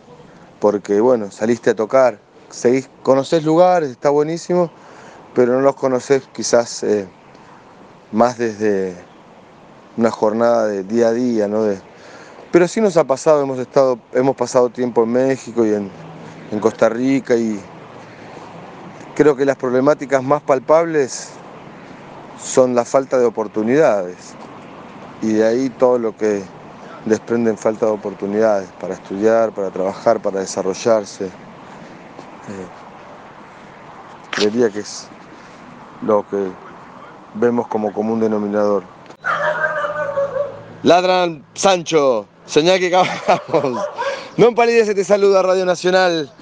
porque 0.60 1.00
bueno, 1.00 1.30
saliste 1.30 1.70
a 1.70 1.74
tocar, 1.74 2.18
seguís, 2.48 2.88
conoces 3.02 3.44
lugares, 3.44 3.90
está 3.90 4.08
buenísimo, 4.08 4.70
pero 5.34 5.52
no 5.52 5.60
los 5.60 5.76
conoces 5.76 6.22
quizás 6.32 6.82
eh, 6.82 7.06
más 8.12 8.38
desde 8.38 8.94
una 9.98 10.10
jornada 10.10 10.66
de 10.68 10.84
día 10.84 11.08
a 11.08 11.12
día, 11.12 11.48
¿no? 11.48 11.66
pero 12.50 12.66
sí 12.66 12.80
nos 12.80 12.96
ha 12.96 13.04
pasado, 13.04 13.42
hemos, 13.42 13.58
estado, 13.58 13.98
hemos 14.14 14.34
pasado 14.34 14.70
tiempo 14.70 15.04
en 15.04 15.12
México 15.12 15.66
y 15.66 15.74
en 15.74 16.60
Costa 16.60 16.88
Rica 16.88 17.36
y 17.36 17.60
creo 19.20 19.36
que 19.36 19.44
las 19.44 19.56
problemáticas 19.56 20.22
más 20.22 20.40
palpables 20.40 21.28
son 22.42 22.74
la 22.74 22.86
falta 22.86 23.18
de 23.18 23.26
oportunidades 23.26 24.32
y 25.20 25.34
de 25.34 25.46
ahí 25.46 25.68
todo 25.68 25.98
lo 25.98 26.16
que 26.16 26.42
desprenden 27.04 27.58
falta 27.58 27.84
de 27.84 27.92
oportunidades 27.92 28.70
para 28.80 28.94
estudiar, 28.94 29.52
para 29.52 29.68
trabajar, 29.68 30.22
para 30.22 30.40
desarrollarse. 30.40 31.26
Eh, 31.26 31.30
creería 34.30 34.70
que 34.70 34.80
es 34.80 35.06
lo 36.00 36.26
que 36.26 36.50
vemos 37.34 37.66
como 37.66 37.92
común 37.92 38.20
denominador. 38.20 38.84
Ladran 40.82 41.44
Sancho, 41.52 42.24
señal 42.46 42.78
que 42.78 42.86
acabamos. 42.86 43.84
No 44.38 44.46
se 44.56 44.94
te 44.94 45.04
saluda 45.04 45.42
Radio 45.42 45.66
Nacional, 45.66 46.32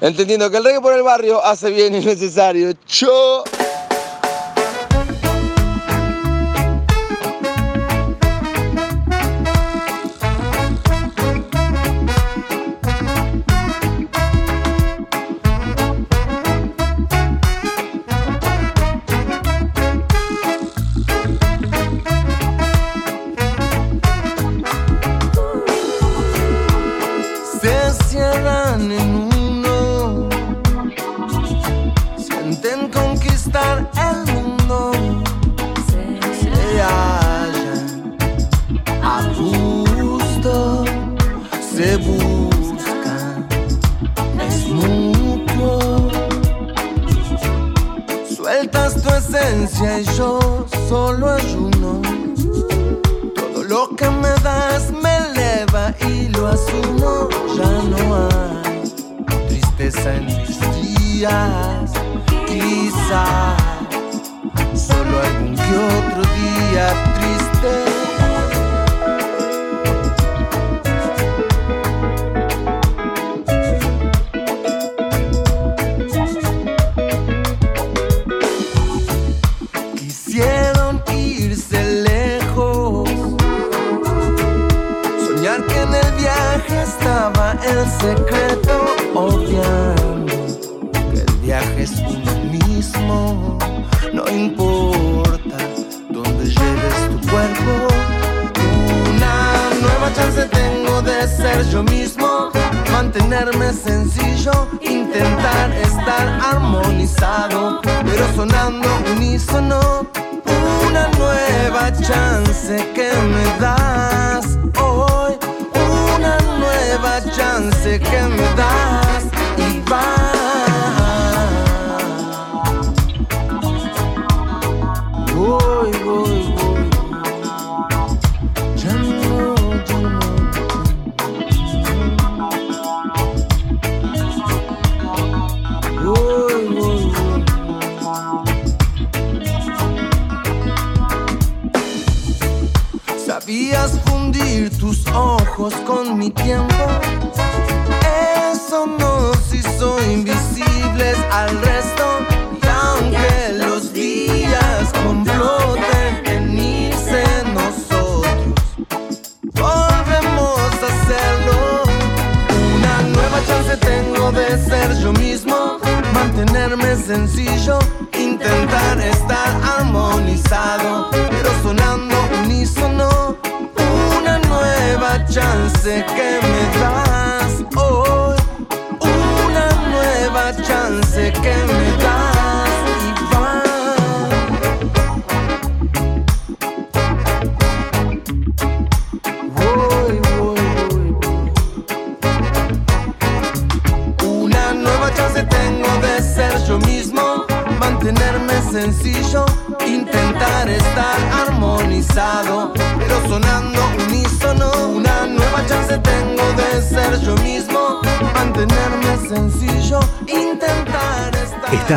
entendiendo 0.00 0.50
que 0.50 0.56
el 0.58 0.64
reggae 0.64 0.80
por 0.80 0.92
el 0.92 1.02
barrio 1.02 1.44
hace 1.44 1.70
bien 1.70 1.94
y 1.94 2.04
necesario. 2.04 2.72
¡Cho! 2.86 3.44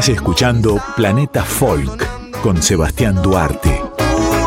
Escuchando 0.07 0.81
Planeta 0.95 1.43
Folk 1.43 2.41
con 2.41 2.63
Sebastián 2.63 3.21
Duarte. 3.21 3.81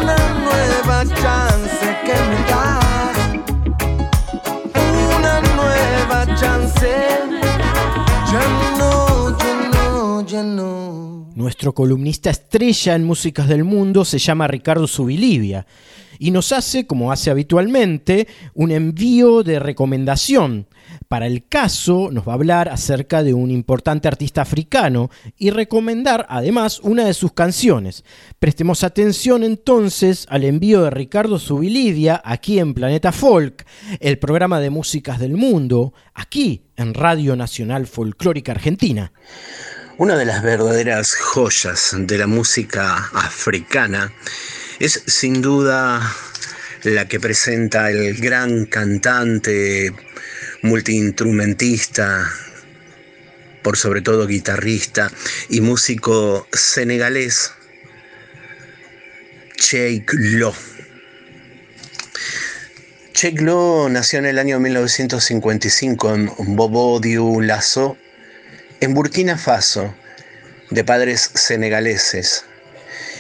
Una 0.00 0.16
nueva 0.40 1.04
chance 1.04 1.96
que 2.06 2.14
me 2.30 2.36
das. 2.48 3.18
Una 5.18 5.40
nueva 5.54 6.34
chance. 6.36 6.88
Ya 8.32 8.42
no, 8.78 9.36
ya 9.38 9.70
no, 9.74 10.26
ya 10.26 10.42
no. 10.42 11.26
Nuestro 11.34 11.74
columnista 11.74 12.30
estrella 12.30 12.94
en 12.94 13.04
músicas 13.04 13.46
del 13.46 13.64
mundo 13.64 14.06
se 14.06 14.18
llama 14.18 14.48
Ricardo 14.48 14.86
Subilivia 14.86 15.66
y 16.22 16.30
nos 16.30 16.52
hace, 16.52 16.86
como 16.86 17.10
hace 17.10 17.32
habitualmente, 17.32 18.28
un 18.54 18.70
envío 18.70 19.42
de 19.42 19.58
recomendación 19.58 20.68
para 21.08 21.26
el 21.26 21.48
caso 21.48 22.10
nos 22.12 22.28
va 22.28 22.32
a 22.32 22.34
hablar 22.36 22.68
acerca 22.68 23.24
de 23.24 23.34
un 23.34 23.50
importante 23.50 24.06
artista 24.06 24.40
africano 24.40 25.10
y 25.36 25.50
recomendar 25.50 26.24
además 26.28 26.78
una 26.78 27.06
de 27.06 27.14
sus 27.14 27.32
canciones. 27.32 28.04
Prestemos 28.38 28.84
atención 28.84 29.42
entonces 29.42 30.26
al 30.28 30.44
envío 30.44 30.82
de 30.84 30.90
Ricardo 30.90 31.40
Subilidia 31.40 32.22
aquí 32.24 32.60
en 32.60 32.72
Planeta 32.72 33.10
Folk, 33.10 33.66
el 33.98 34.20
programa 34.20 34.60
de 34.60 34.70
músicas 34.70 35.18
del 35.18 35.36
mundo, 35.36 35.92
aquí 36.14 36.66
en 36.76 36.94
Radio 36.94 37.34
Nacional 37.34 37.88
Folclórica 37.88 38.52
Argentina. 38.52 39.12
Una 39.98 40.14
de 40.14 40.24
las 40.24 40.40
verdaderas 40.44 41.16
joyas 41.16 41.96
de 41.98 42.16
la 42.16 42.28
música 42.28 43.10
africana 43.12 44.12
es 44.78 45.02
sin 45.06 45.42
duda 45.42 46.00
la 46.82 47.06
que 47.06 47.20
presenta 47.20 47.90
el 47.90 48.16
gran 48.16 48.66
cantante, 48.66 49.92
multiinstrumentista, 50.62 52.30
por 53.62 53.76
sobre 53.76 54.02
todo 54.02 54.26
guitarrista 54.26 55.10
y 55.48 55.60
músico 55.60 56.48
senegalés, 56.52 57.52
Cheikh 59.56 60.10
Lo. 60.12 60.54
Cheikh 63.12 63.40
Lo 63.40 63.88
nació 63.88 64.18
en 64.18 64.26
el 64.26 64.38
año 64.38 64.58
1955 64.58 66.14
en 66.14 66.56
Bobo 66.56 66.98
Dioulasso, 66.98 67.96
en 68.80 68.94
Burkina 68.94 69.38
Faso, 69.38 69.94
de 70.70 70.82
padres 70.82 71.30
senegaleses 71.34 72.46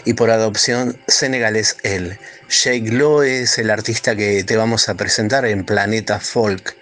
y 0.04 0.14
por 0.14 0.30
adopción 0.30 0.98
senegalés 1.06 1.76
él. 1.82 2.18
Sheikh 2.48 2.92
Lo 2.92 3.22
es 3.22 3.58
el 3.58 3.70
artista 3.70 4.16
que 4.16 4.44
te 4.44 4.56
vamos 4.56 4.88
a 4.88 4.94
presentar 4.94 5.46
en 5.46 5.64
Planeta 5.64 6.20
Folk. 6.20 6.76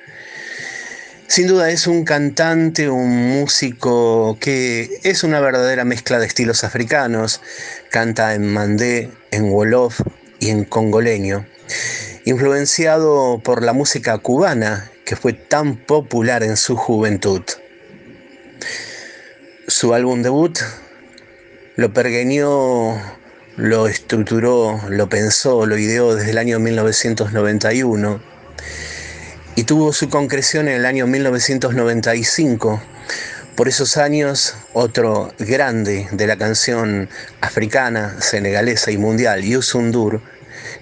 Sin 1.27 1.47
duda 1.47 1.71
es 1.71 1.87
un 1.87 2.05
cantante, 2.05 2.91
un 2.91 3.39
músico 3.39 4.37
que 4.41 4.99
es 5.05 5.23
una 5.23 5.39
verdadera 5.39 5.85
mezcla 5.85 6.19
de 6.19 6.27
estilos 6.27 6.65
africanos. 6.65 7.41
Canta 7.91 8.35
en 8.35 8.53
mandé, 8.53 9.11
en 9.31 9.53
wolof 9.53 10.01
y 10.41 10.49
en 10.51 10.65
congoleño. 10.65 11.47
Influenciado 12.25 13.41
por 13.45 13.63
la 13.63 13.73
música 13.73 14.19
cubana 14.19 14.91
que 15.05 15.15
fue 15.15 15.33
tan 15.33 15.77
popular 15.77 16.43
en 16.43 16.57
su 16.57 16.77
juventud. 16.77 17.43
Su 19.69 19.95
álbum 19.95 20.23
debut 20.23 20.59
lo 21.77 21.93
pergeñó, 21.93 23.01
lo 23.57 23.87
estructuró, 23.87 24.81
lo 24.89 25.09
pensó, 25.09 25.67
lo 25.67 25.79
ideó 25.79 26.15
desde 26.15 26.31
el 26.31 26.39
año 26.39 26.59
1991 26.59 28.21
y 29.57 29.65
tuvo 29.65 29.93
su 29.93 30.09
concreción 30.09 30.69
en 30.69 30.77
el 30.77 30.87
año 30.87 31.07
1995. 31.07 32.81
Por 33.55 33.69
esos 33.69 33.99
años, 33.99 34.55
otro 34.73 35.35
grande 35.39 36.09
de 36.13 36.27
la 36.27 36.37
canción 36.37 37.11
africana, 37.41 38.17
senegalesa 38.21 38.91
y 38.91 38.97
mundial, 38.97 39.43
Youssou 39.43 40.21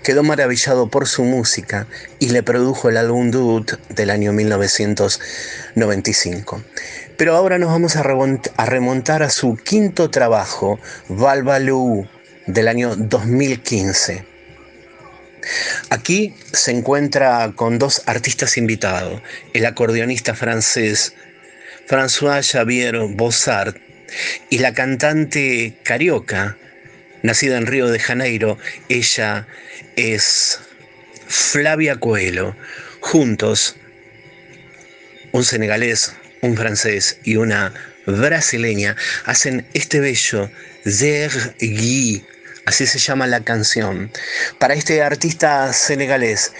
quedó 0.02 0.22
maravillado 0.22 0.88
por 0.88 1.08
su 1.08 1.24
música 1.24 1.86
y 2.18 2.30
le 2.30 2.42
produjo 2.42 2.88
el 2.88 2.96
álbum 2.96 3.30
debut 3.30 3.72
del 3.88 4.08
año 4.10 4.32
1995. 4.32 6.62
Pero 7.18 7.34
ahora 7.34 7.58
nos 7.58 7.70
vamos 7.70 7.96
a 7.96 8.02
remontar 8.02 9.24
a 9.24 9.28
su 9.28 9.56
quinto 9.56 10.08
trabajo, 10.08 10.78
Valvalou, 11.08 12.08
del 12.46 12.68
año 12.68 12.94
2015. 12.94 14.24
Aquí 15.90 16.36
se 16.52 16.70
encuentra 16.70 17.52
con 17.56 17.80
dos 17.80 18.02
artistas 18.06 18.56
invitados, 18.56 19.20
el 19.52 19.66
acordeonista 19.66 20.34
francés 20.34 21.12
François 21.88 22.40
Xavier 22.40 22.96
Bossart 23.08 23.76
y 24.48 24.58
la 24.58 24.72
cantante 24.72 25.76
carioca, 25.82 26.56
nacida 27.24 27.58
en 27.58 27.66
Río 27.66 27.88
de 27.88 27.98
Janeiro, 27.98 28.58
ella 28.88 29.48
es 29.96 30.60
Flavia 31.26 31.96
Coelho. 31.96 32.54
Juntos, 33.00 33.76
un 35.32 35.44
senegalés, 35.44 36.14
un 36.42 36.56
francés 36.56 37.18
y 37.24 37.36
una 37.36 37.72
brasileña 38.06 38.96
hacen 39.24 39.66
este 39.74 40.00
bello 40.00 40.50
Guy, 41.60 42.24
así 42.64 42.86
se 42.86 42.98
llama 42.98 43.26
la 43.26 43.40
canción, 43.44 44.10
para 44.58 44.74
este 44.74 45.02
artista 45.02 45.72
senegalés 45.72 46.52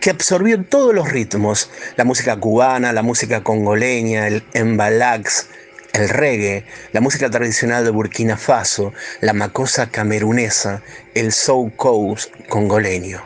que 0.00 0.10
absorbió 0.10 0.62
todos 0.62 0.94
los 0.94 1.10
ritmos, 1.10 1.70
la 1.96 2.04
música 2.04 2.36
cubana, 2.36 2.92
la 2.92 3.02
música 3.02 3.42
congoleña, 3.42 4.26
el 4.26 4.44
embalax, 4.52 5.46
el 5.94 6.08
reggae, 6.08 6.64
la 6.92 7.00
música 7.00 7.30
tradicional 7.30 7.84
de 7.84 7.90
Burkina 7.90 8.36
Faso, 8.36 8.92
la 9.20 9.32
macosa 9.32 9.88
camerunesa, 9.88 10.82
el 11.14 11.32
soul 11.32 11.72
coast 11.76 12.30
congoleño. 12.48 13.22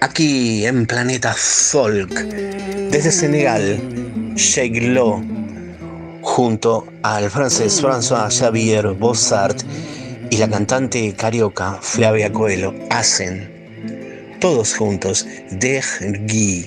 Aquí 0.00 0.64
en 0.64 0.86
Planeta 0.86 1.34
Folk, 1.34 2.10
desde 2.10 3.12
Senegal, 3.12 3.82
Cheglot 4.34 5.22
junto 6.22 6.86
al 7.02 7.30
francés 7.30 7.80
François 7.80 8.28
Xavier 8.28 8.94
Bossart 8.94 9.62
y 10.30 10.36
la 10.36 10.48
cantante 10.48 11.14
carioca 11.14 11.78
Flavia 11.80 12.32
Coelho 12.32 12.74
hacen 12.90 14.38
todos 14.40 14.74
juntos 14.74 15.26
Der 15.50 15.84
Gui. 16.26 16.66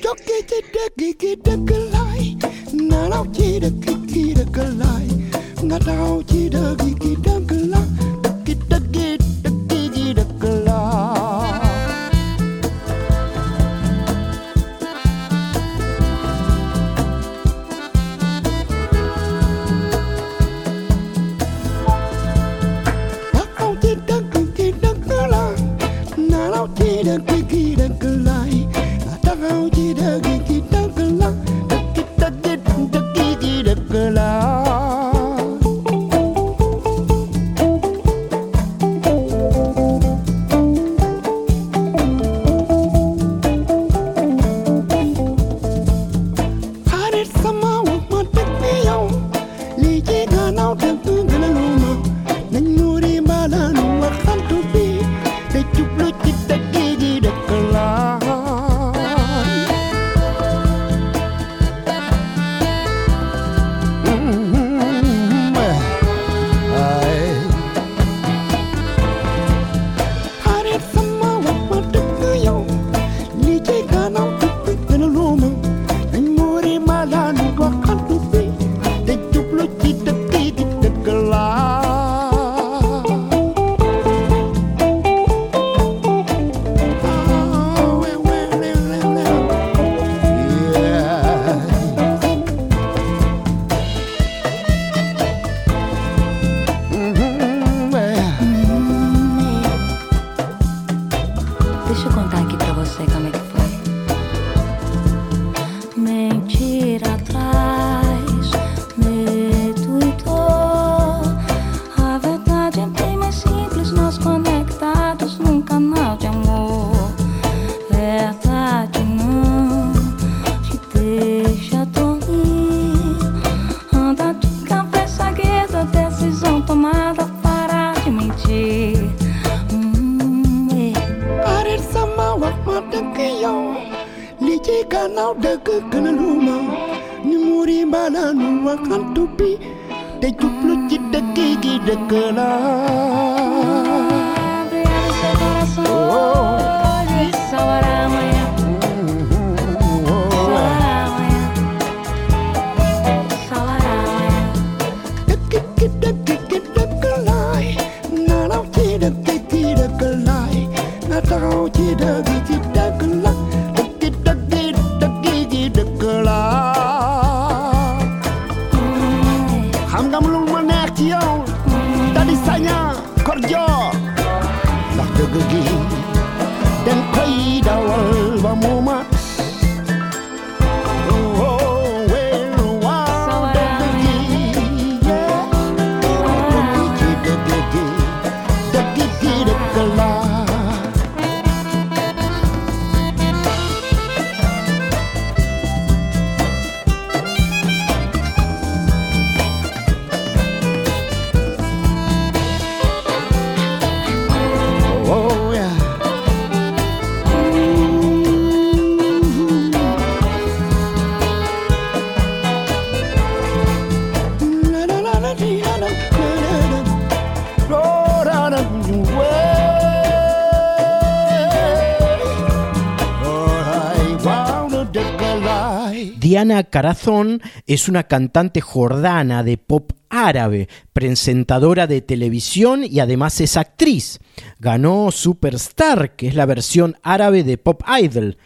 Carazón 226.69 227.41
es 227.67 227.87
una 227.87 228.03
cantante 228.03 228.61
jordana 228.61 229.43
de 229.43 229.57
pop 229.57 229.91
árabe, 230.13 230.69
presentadora 230.93 231.87
de 231.87 232.01
televisión 232.01 232.83
y 232.83 232.99
además 232.99 233.41
es 233.41 233.57
actriz. 233.57 234.19
Ganó 234.59 235.11
Superstar, 235.11 236.15
que 236.15 236.27
es 236.27 236.35
la 236.35 236.45
versión 236.45 236.97
árabe 237.01 237.43
de 237.43 237.57
Pop 237.57 237.81
Idol. 237.99 238.37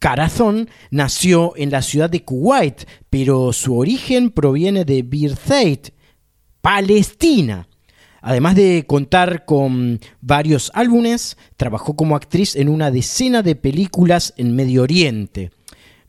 Carazón 0.00 0.68
nació 0.90 1.54
en 1.56 1.70
la 1.70 1.82
ciudad 1.82 2.10
de 2.10 2.24
Kuwait, 2.24 2.86
pero 3.08 3.52
su 3.52 3.78
origen 3.78 4.30
proviene 4.30 4.84
de 4.84 5.02
Birzeit, 5.02 5.90
Palestina. 6.60 7.68
Además 8.20 8.56
de 8.56 8.84
contar 8.86 9.44
con 9.44 10.00
varios 10.20 10.72
álbumes, 10.74 11.36
trabajó 11.56 11.94
como 11.94 12.16
actriz 12.16 12.56
en 12.56 12.68
una 12.68 12.90
decena 12.90 13.42
de 13.42 13.54
películas 13.54 14.34
en 14.36 14.56
Medio 14.56 14.82
Oriente. 14.82 15.52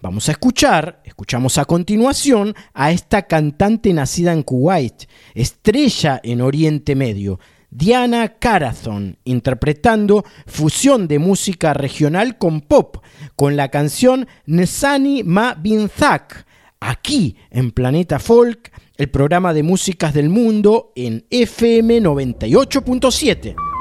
Vamos 0.05 0.29
a 0.29 0.33
escuchar, 0.33 1.01
escuchamos 1.03 1.57
a 1.57 1.65
continuación 1.65 2.53
a 2.75 2.91
esta 2.91 3.23
cantante 3.23 3.91
nacida 3.91 4.33
en 4.33 4.43
Kuwait, 4.43 5.09
estrella 5.33 6.21
en 6.23 6.41
Oriente 6.41 6.93
Medio, 6.93 7.39
Diana 7.71 8.37
Carazon, 8.37 9.17
interpretando 9.23 10.23
fusión 10.45 11.07
de 11.07 11.17
música 11.17 11.73
regional 11.73 12.37
con 12.37 12.61
pop, 12.61 12.97
con 13.35 13.55
la 13.55 13.69
canción 13.69 14.27
Nesani 14.45 15.23
Ma 15.23 15.55
Bin 15.55 15.89
Zak, 15.89 16.45
aquí 16.79 17.37
en 17.49 17.71
Planeta 17.71 18.19
Folk, 18.19 18.71
el 18.97 19.09
programa 19.09 19.55
de 19.55 19.63
músicas 19.63 20.13
del 20.13 20.29
mundo 20.29 20.93
en 20.95 21.25
FM 21.31 21.99
98.7. 22.03 23.74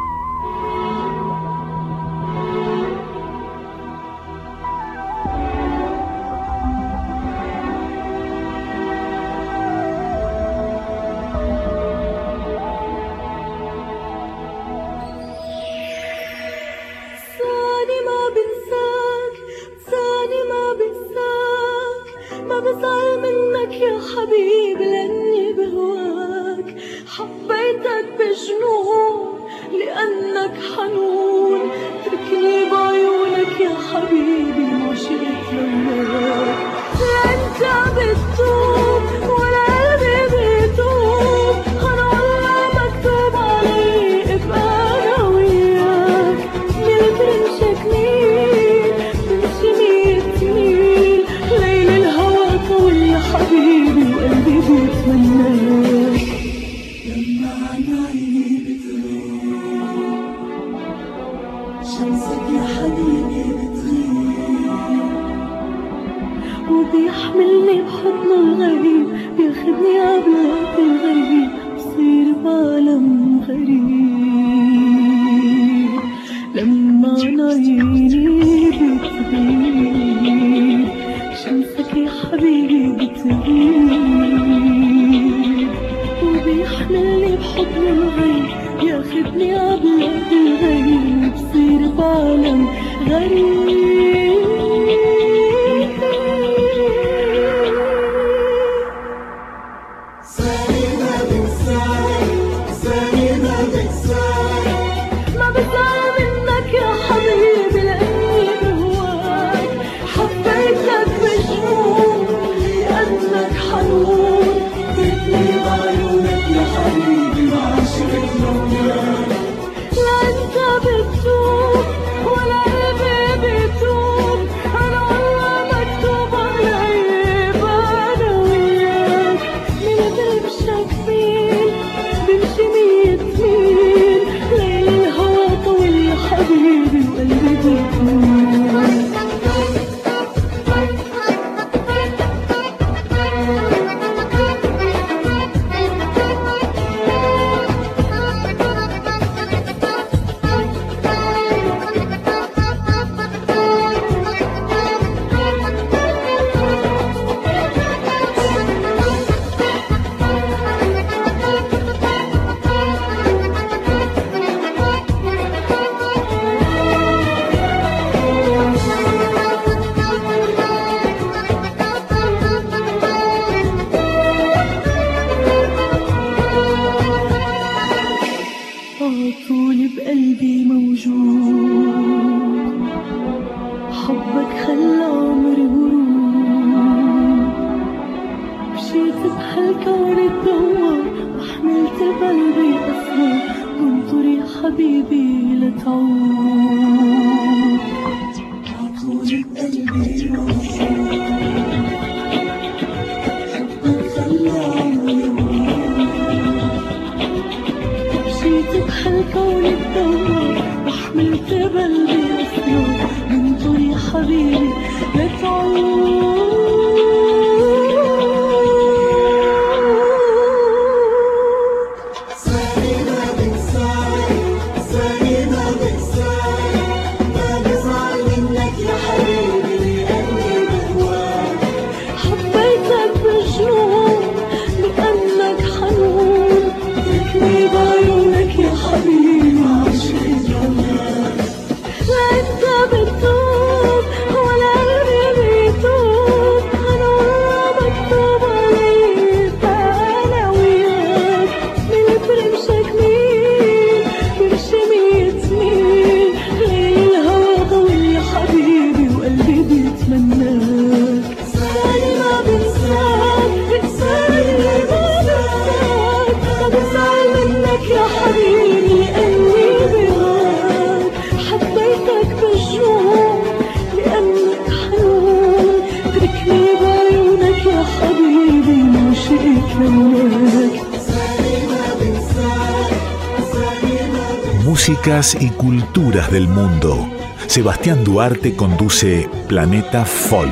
Y 285.07 285.51
culturas 285.51 286.33
del 286.33 286.49
mundo. 286.49 287.07
Sebastián 287.47 288.05
Duarte 288.05 288.57
conduce 288.57 289.29
Planeta 289.47 290.07
Folk. 290.07 290.51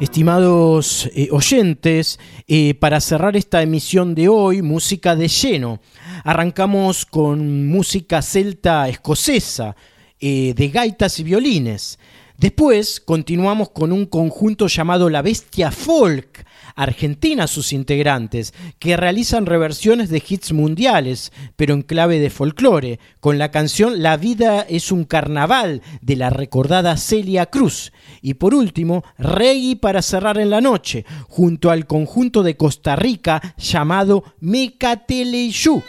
Estimados 0.00 1.08
eh, 1.14 1.28
oyentes, 1.30 2.18
eh, 2.48 2.74
para 2.74 3.00
cerrar 3.00 3.36
esta 3.36 3.62
emisión 3.62 4.16
de 4.16 4.28
hoy, 4.28 4.62
música 4.62 5.14
de 5.14 5.28
lleno. 5.28 5.80
Arrancamos 6.24 7.06
con 7.06 7.68
música 7.68 8.20
celta 8.20 8.88
escocesa, 8.88 9.76
eh, 10.18 10.54
de 10.56 10.68
gaitas 10.70 11.20
y 11.20 11.22
violines. 11.22 12.00
Después 12.38 13.00
continuamos 13.00 13.70
con 13.70 13.92
un 13.92 14.04
conjunto 14.04 14.66
llamado 14.66 15.08
La 15.08 15.22
Bestia 15.22 15.70
Folk, 15.70 16.44
Argentina 16.74 17.46
sus 17.46 17.72
integrantes, 17.72 18.52
que 18.78 18.94
realizan 18.98 19.46
reversiones 19.46 20.10
de 20.10 20.22
hits 20.26 20.52
mundiales, 20.52 21.32
pero 21.56 21.72
en 21.72 21.80
clave 21.80 22.18
de 22.18 22.28
folclore, 22.28 23.00
con 23.20 23.38
la 23.38 23.50
canción 23.50 24.02
La 24.02 24.18
vida 24.18 24.66
es 24.68 24.92
un 24.92 25.04
carnaval 25.04 25.80
de 26.02 26.16
la 26.16 26.28
recordada 26.28 26.98
Celia 26.98 27.46
Cruz. 27.46 27.90
Y 28.20 28.34
por 28.34 28.54
último, 28.54 29.02
Reggae 29.16 29.76
para 29.76 30.02
cerrar 30.02 30.36
en 30.36 30.50
la 30.50 30.60
noche, 30.60 31.06
junto 31.28 31.70
al 31.70 31.86
conjunto 31.86 32.42
de 32.42 32.58
Costa 32.58 32.96
Rica 32.96 33.54
llamado 33.56 34.24
Mecateleyú, 34.40 35.82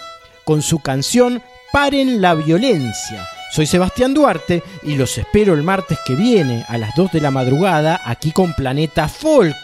con 0.45 0.62
su 0.62 0.80
canción 0.80 1.41
Paren 1.74 2.22
la 2.22 2.36
violencia 2.36 3.28
soy 3.52 3.66
Sebastián 3.66 4.14
Duarte 4.14 4.62
y 4.84 4.95
los 4.95 5.18
espero 5.18 5.54
el 5.54 5.64
martes 5.64 5.98
que 6.06 6.16
viene 6.16 6.66
a 6.68 6.78
las 6.78 6.95
2 6.95 7.12
de 7.14 7.22
la 7.22 7.32
madrugada 7.32 8.02
aquí 8.06 8.32
con 8.32 8.54
Planeta 8.54 9.08
Folk, 9.08 9.56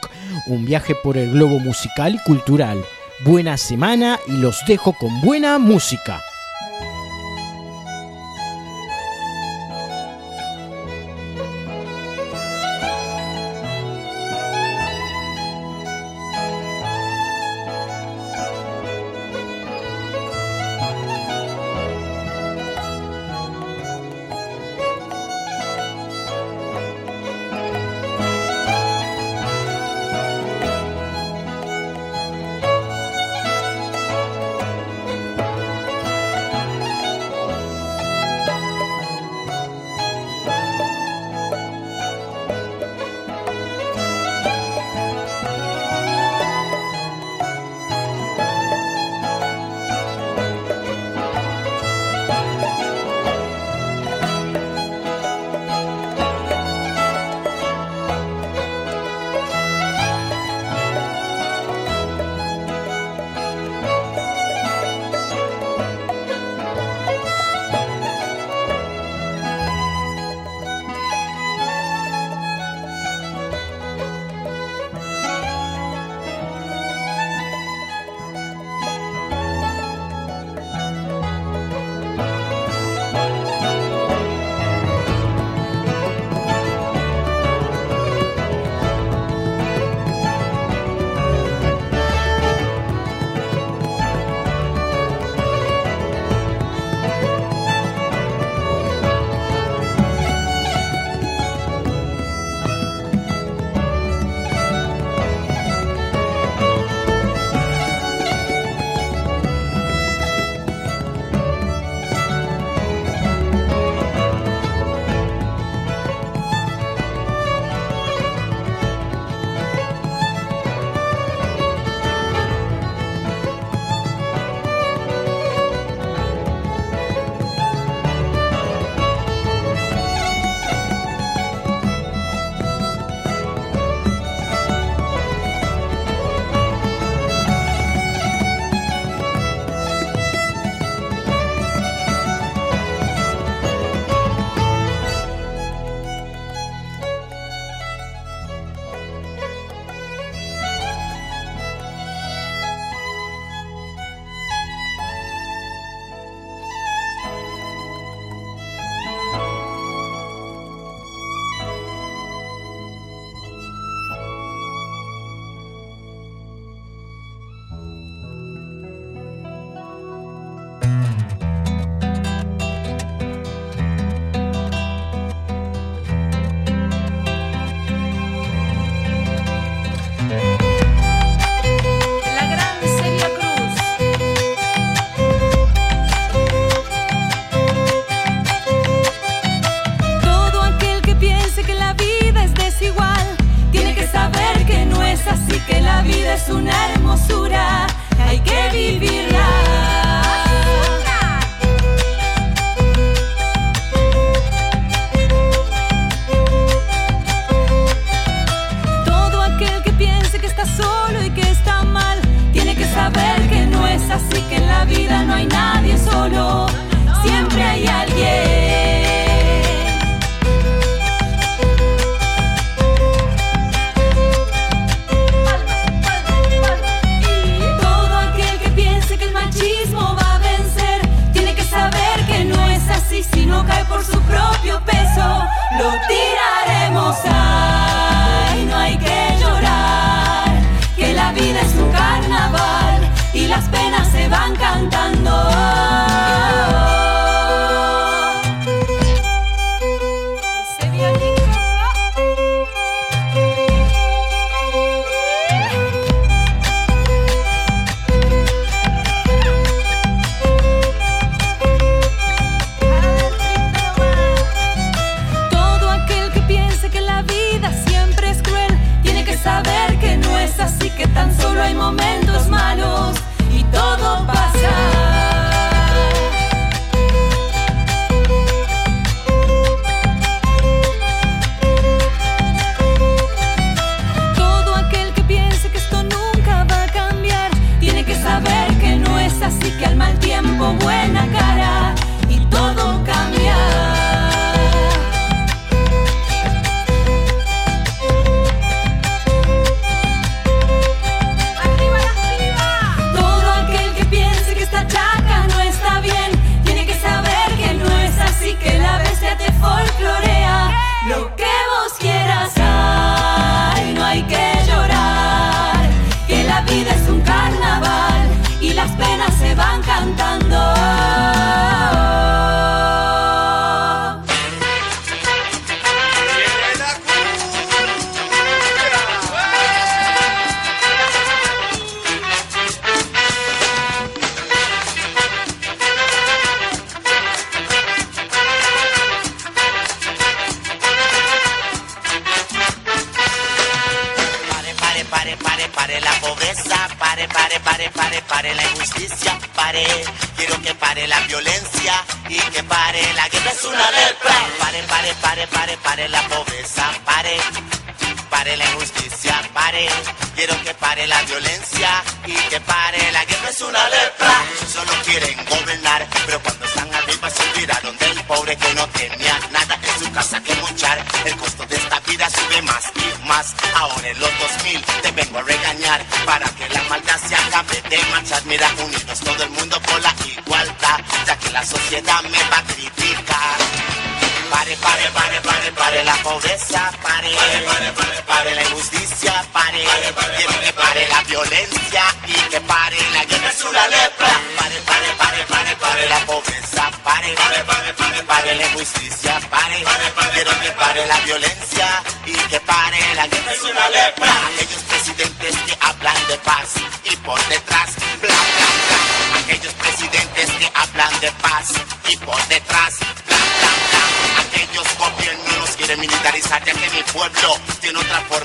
un 0.47 0.65
viaje 0.65 0.95
por 1.03 1.17
el 1.17 1.31
globo 1.31 1.59
musical 1.59 2.15
y 2.15 2.19
cultural. 2.19 2.83
Buena 3.25 3.57
semana 3.57 4.19
y 4.27 4.37
los 4.37 4.63
dejo 4.67 4.93
con 4.93 5.21
buena 5.21 5.59
música. 5.59 6.21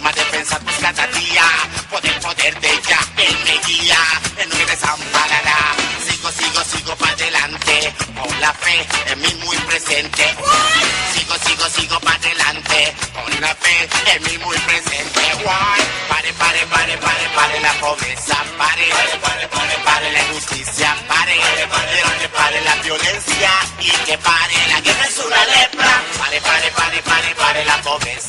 forma 0.08 0.12
de 0.12 0.30
pensar 0.30 0.60
pues 0.60 0.76
cada 0.76 1.06
día 1.08 1.44
Poder, 1.90 2.20
poder 2.20 2.60
de 2.60 2.68
ella, 2.68 2.98
él 3.16 3.36
me 3.44 3.58
guía 3.66 3.98
Él 4.38 4.48
no 4.48 4.56
me 4.56 4.64
desamparará 4.66 5.58
Sigo, 6.08 6.30
sigo, 6.32 6.64
sigo 6.64 6.96
para 6.96 7.12
adelante 7.12 7.94
Con 8.20 8.40
la 8.40 8.52
fe 8.52 8.86
en 9.12 9.20
mí 9.20 9.34
muy 9.44 9.56
presente. 9.56 10.24
Sigo, 11.14 11.34
sigo, 11.46 11.68
sigo 11.68 12.00
para 12.00 12.16
adelante 12.16 12.94
Con 13.14 13.40
la 13.40 13.54
fe 13.54 13.88
en 14.14 14.22
mí 14.22 14.38
muy 14.44 14.58
presente. 14.58 15.20
Pare, 16.08 16.32
pare, 16.32 16.66
pare, 16.66 16.96
pare, 16.98 17.28
pare 17.34 17.60
la 17.60 17.72
pobreza 17.74 18.36
Pare, 18.58 18.88
pare, 19.22 19.48
pare, 19.48 19.78
pare 19.84 20.12
la 20.12 20.22
injusticia 20.22 20.96
Pare, 21.06 21.36
pare, 21.70 21.98
pare, 22.02 22.28
pare 22.28 22.60
la 22.62 22.74
violencia 22.82 23.50
Y 23.80 23.90
que 24.06 24.18
pare, 24.18 24.54
la 24.68 24.80
guerra 24.80 25.06
es 25.06 25.18
una 25.18 25.44
lepra. 25.46 26.02
Pare, 26.18 26.40
pare, 26.40 26.70
pare, 26.70 27.02
pare, 27.02 27.34
pare 27.34 27.64
la 27.64 27.76
pobreza. 27.82 28.27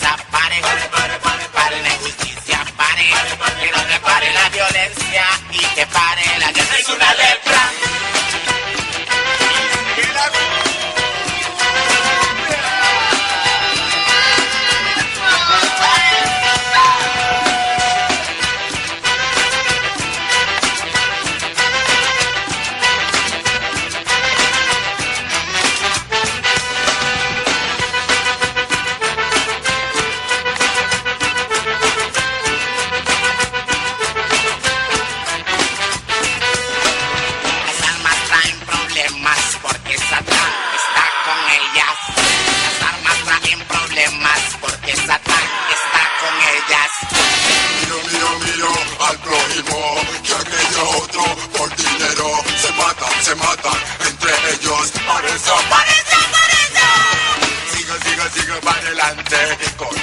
y 5.52 5.60
que 5.76 5.86
pare 5.88 6.40
la 6.40 6.52
guerra. 6.52 6.76
Es 6.78 6.90
una 6.90 7.14
lepra. 7.14 7.79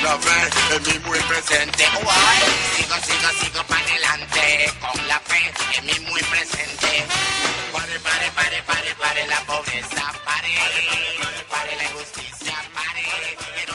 lo 0.07 0.19
ve 0.21 0.77
en 0.77 0.83
mí 0.85 0.99
muy 1.07 1.19
presente. 1.31 1.85
Sigo, 2.77 2.97
sigo, 3.07 3.29
sigo 3.41 3.63
para 3.67 3.85
adelante 3.85 4.73
con 4.81 5.09
la 5.09 5.19
fe 5.21 5.41
en 5.79 5.87
mí 5.87 5.99
muy 6.09 6.23
presente. 6.23 6.91
Pare, 7.73 7.99
pare, 8.07 8.31
pare, 8.39 8.63
pare, 8.63 8.95
pare 9.03 9.27
la 9.27 9.41
pobreza, 9.51 10.05
pare, 10.25 10.53
pare, 10.63 10.85
pare, 11.19 11.41
pare 11.51 11.77
la 11.77 11.85
injusticia, 11.91 12.57
pare. 12.75 13.66